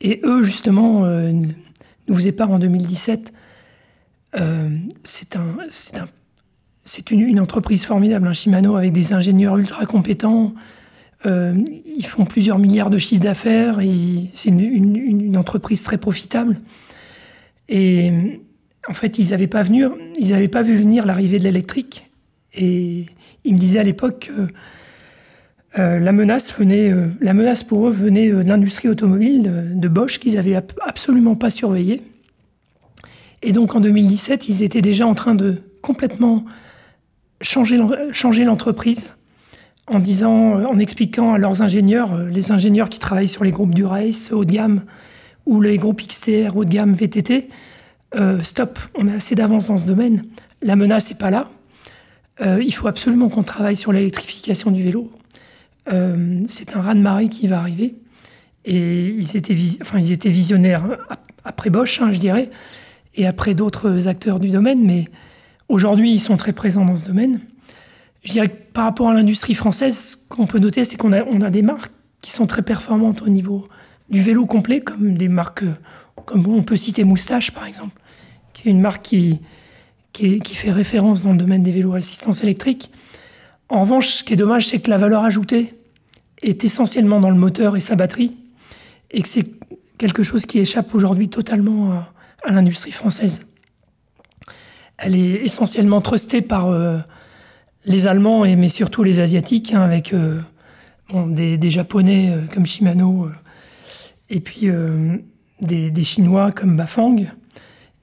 [0.00, 3.32] Et eux, justement, euh, nous faisaient part en 2017.
[5.04, 5.56] c'est un,
[6.00, 6.06] un
[6.84, 10.54] c'est une, entreprise formidable, un Shimano, avec des ingénieurs ultra compétents.
[11.24, 11.54] Euh,
[11.96, 16.60] ils font plusieurs milliards de chiffres d'affaires et c'est une, entreprise très profitable.
[17.70, 18.12] Et
[18.86, 22.10] en fait, ils n'avaient pas, vu venir l'arrivée de l'électrique.
[22.52, 23.06] Et
[23.44, 24.48] ils me disaient à l'époque que
[25.80, 29.88] euh, la, menace venait, euh, la menace pour eux venait de l'industrie automobile de, de
[29.88, 32.02] Bosch qu'ils n'avaient absolument pas surveillé.
[33.42, 36.44] Et donc en 2017, ils étaient déjà en train de complètement
[37.44, 39.14] changer l'entreprise
[39.86, 43.50] en disant, euh, en expliquant à leurs ingénieurs, euh, les ingénieurs qui travaillent sur les
[43.50, 44.82] groupes du race haut de gamme
[45.46, 47.48] ou les groupes XTR haut de gamme VTT,
[48.16, 50.24] euh, stop, on a assez d'avance dans ce domaine,
[50.62, 51.50] la menace n'est pas là.
[52.40, 55.12] il faut absolument qu'on travaille sur l'électrification du vélo.
[56.48, 57.94] c'est un raz-de-marée qui va arriver.
[58.64, 59.54] Et ils étaient,
[60.30, 60.98] visionnaires
[61.44, 62.50] après Bosch, hein, je dirais,
[63.14, 65.04] et après d'autres acteurs du domaine, mais
[65.68, 67.40] Aujourd'hui, ils sont très présents dans ce domaine.
[68.22, 71.50] Je dirais que par rapport à l'industrie française, ce qu'on peut noter, c'est qu'on a,
[71.50, 73.68] des marques qui sont très performantes au niveau
[74.10, 75.64] du vélo complet, comme des marques,
[76.26, 77.98] comme on peut citer Moustache par exemple,
[78.52, 79.40] qui est une marque qui,
[80.12, 82.90] qui, fait référence dans le domaine des vélos à assistance électrique.
[83.68, 85.74] En revanche, ce qui est dommage, c'est que la valeur ajoutée
[86.42, 88.36] est essentiellement dans le moteur et sa batterie,
[89.10, 89.46] et que c'est
[89.96, 92.04] quelque chose qui échappe aujourd'hui totalement
[92.42, 93.46] à l'industrie française
[94.98, 96.98] elle est essentiellement trustée par euh,
[97.84, 100.40] les Allemands, et, mais surtout les Asiatiques, hein, avec euh,
[101.12, 103.28] des, Japonais euh, comme Shimano
[104.30, 104.68] et puis
[105.60, 107.26] des, Chinois comme Bafang,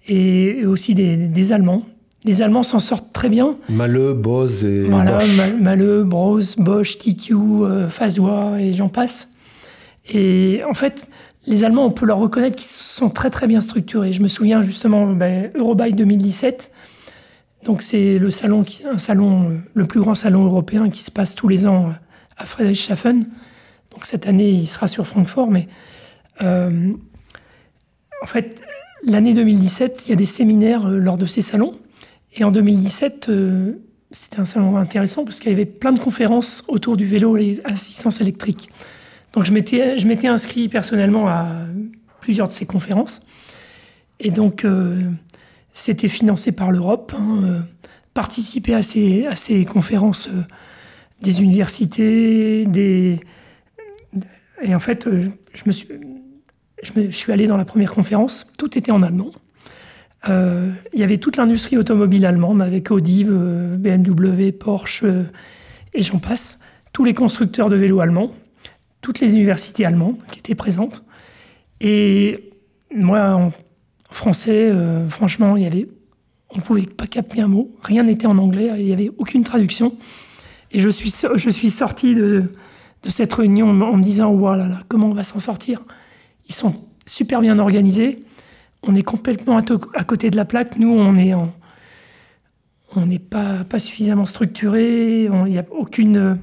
[0.08, 1.84] et, aussi des, Allemands.
[2.24, 3.56] Les Allemands s'en sortent très bien.
[3.70, 5.40] Malle, Bose et voilà, Bosch.
[5.60, 7.88] Malle, Bose, Bosch, TQ, euh,
[8.60, 9.34] et j'en passe.
[10.14, 11.10] Et en fait,
[11.48, 14.14] les Allemands, on peut leur reconnaître qu'ils sont très très bien structurés.
[14.14, 16.72] Je me souviens justement, ben, Eurobike 2017,
[17.64, 21.36] donc c'est le salon, un salon, euh, le plus grand salon européen qui se passe
[21.36, 21.94] tous les ans euh,
[22.38, 23.28] à Friedrichshafen.
[23.92, 25.68] Donc cette année, il sera sur Francfort, mais
[26.42, 26.92] euh,
[28.24, 28.62] en fait,
[29.04, 31.76] l'année 2017, il y a des séminaires lors de ces salons.
[32.34, 33.30] Et en 2017,
[34.12, 37.54] c'était un salon intéressant parce qu'il y avait plein de conférences autour du vélo et
[37.66, 38.70] l'assistance électrique.
[39.34, 41.48] Donc je m'étais, je m'étais inscrit personnellement à
[42.22, 43.24] plusieurs de ces conférences.
[44.22, 44.66] Et donc,
[45.74, 47.14] c'était financé par l'Europe.
[47.18, 47.60] Hein, euh,
[48.14, 50.42] participer à ces, à ces conférences euh,
[51.22, 53.20] des universités, des...
[54.62, 55.88] Et en fait, euh, je, me suis,
[56.84, 59.32] je, me, suis allé dans la première conférence, tout était en allemand.
[60.28, 65.06] il y avait toute l'industrie automobile allemande avec Audi, BMW, Porsche
[65.94, 66.60] et j'en passe.
[66.94, 68.32] Tous les constructeurs de vélos allemands,
[69.00, 71.04] toutes les universités allemandes qui étaient présentes.
[71.80, 72.52] Et
[72.94, 73.52] moi, en
[74.12, 75.88] français, euh, franchement, il y avait,
[76.52, 77.72] on ne pouvait pas capter un mot.
[77.82, 78.72] Rien n'était en anglais.
[78.78, 79.96] Il n'y avait aucune traduction.
[80.72, 82.52] Et je suis, je suis sorti de,
[83.04, 85.82] de cette réunion en me disant voilà, là, comment on va s'en sortir?
[86.48, 86.74] Ils sont
[87.06, 88.24] super bien organisés.
[88.84, 90.78] On est complètement à, côté de la plaque.
[90.78, 91.34] Nous, on est
[92.94, 95.24] on n'est pas, pas suffisamment structuré.
[95.24, 96.40] Il n'y a aucune.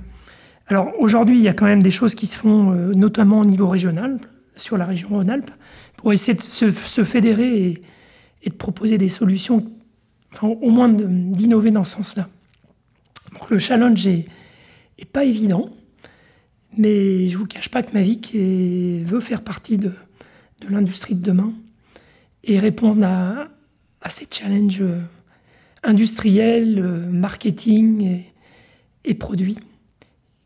[0.68, 3.44] Alors aujourd'hui, il y a quand même des choses qui se font, euh, notamment au
[3.44, 4.18] niveau régional,
[4.54, 5.50] sur la région Rhône-Alpes
[5.99, 7.82] pour essayer de se, fédérer
[8.42, 9.70] et, de proposer des solutions,
[10.32, 12.28] enfin, au moins d'innover dans ce sens-là.
[13.32, 14.24] Donc le challenge est,
[15.12, 15.68] pas évident,
[16.76, 19.92] mais je ne vous cache pas que Mavic veut faire partie de,
[20.68, 21.53] l'industrie de demain
[22.44, 23.49] et répondre à,
[24.09, 24.84] ces challenges
[25.82, 26.80] industriels,
[27.11, 28.22] marketing
[29.05, 29.59] et, produits,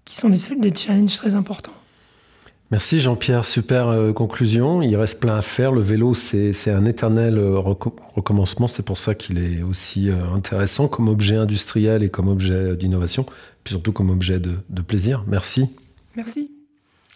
[0.07, 1.82] qui sont des challenges très importants.
[2.73, 4.81] Merci Jean-Pierre, super euh, conclusion.
[4.81, 5.73] Il reste plein à faire.
[5.73, 8.67] Le vélo, c'est un éternel euh, recommencement.
[8.67, 13.27] C'est pour ça qu'il est aussi euh, intéressant comme objet industriel et comme objet d'innovation,
[13.63, 15.23] puis surtout comme objet de, de plaisir.
[15.27, 15.69] Merci.
[16.17, 16.51] Merci.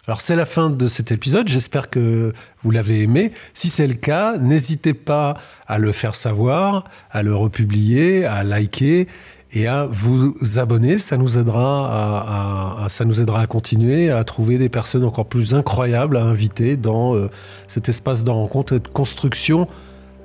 [0.05, 2.31] Alors c'est la fin de cet épisode, j'espère que
[2.63, 3.33] vous l'avez aimé.
[3.53, 5.37] Si c'est le cas, n'hésitez pas
[5.67, 9.07] à le faire savoir, à le republier, à liker
[9.53, 10.97] et à vous abonner.
[10.97, 15.53] Ça nous aidera à, ça nous aidera à continuer à trouver des personnes encore plus
[15.53, 17.29] incroyables à inviter dans euh,
[17.67, 19.67] cet espace de rencontre et de construction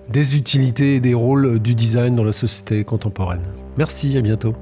[0.08, 3.42] des utilités et des rôles du design dans la société contemporaine.
[3.78, 4.54] Merci, à bientôt.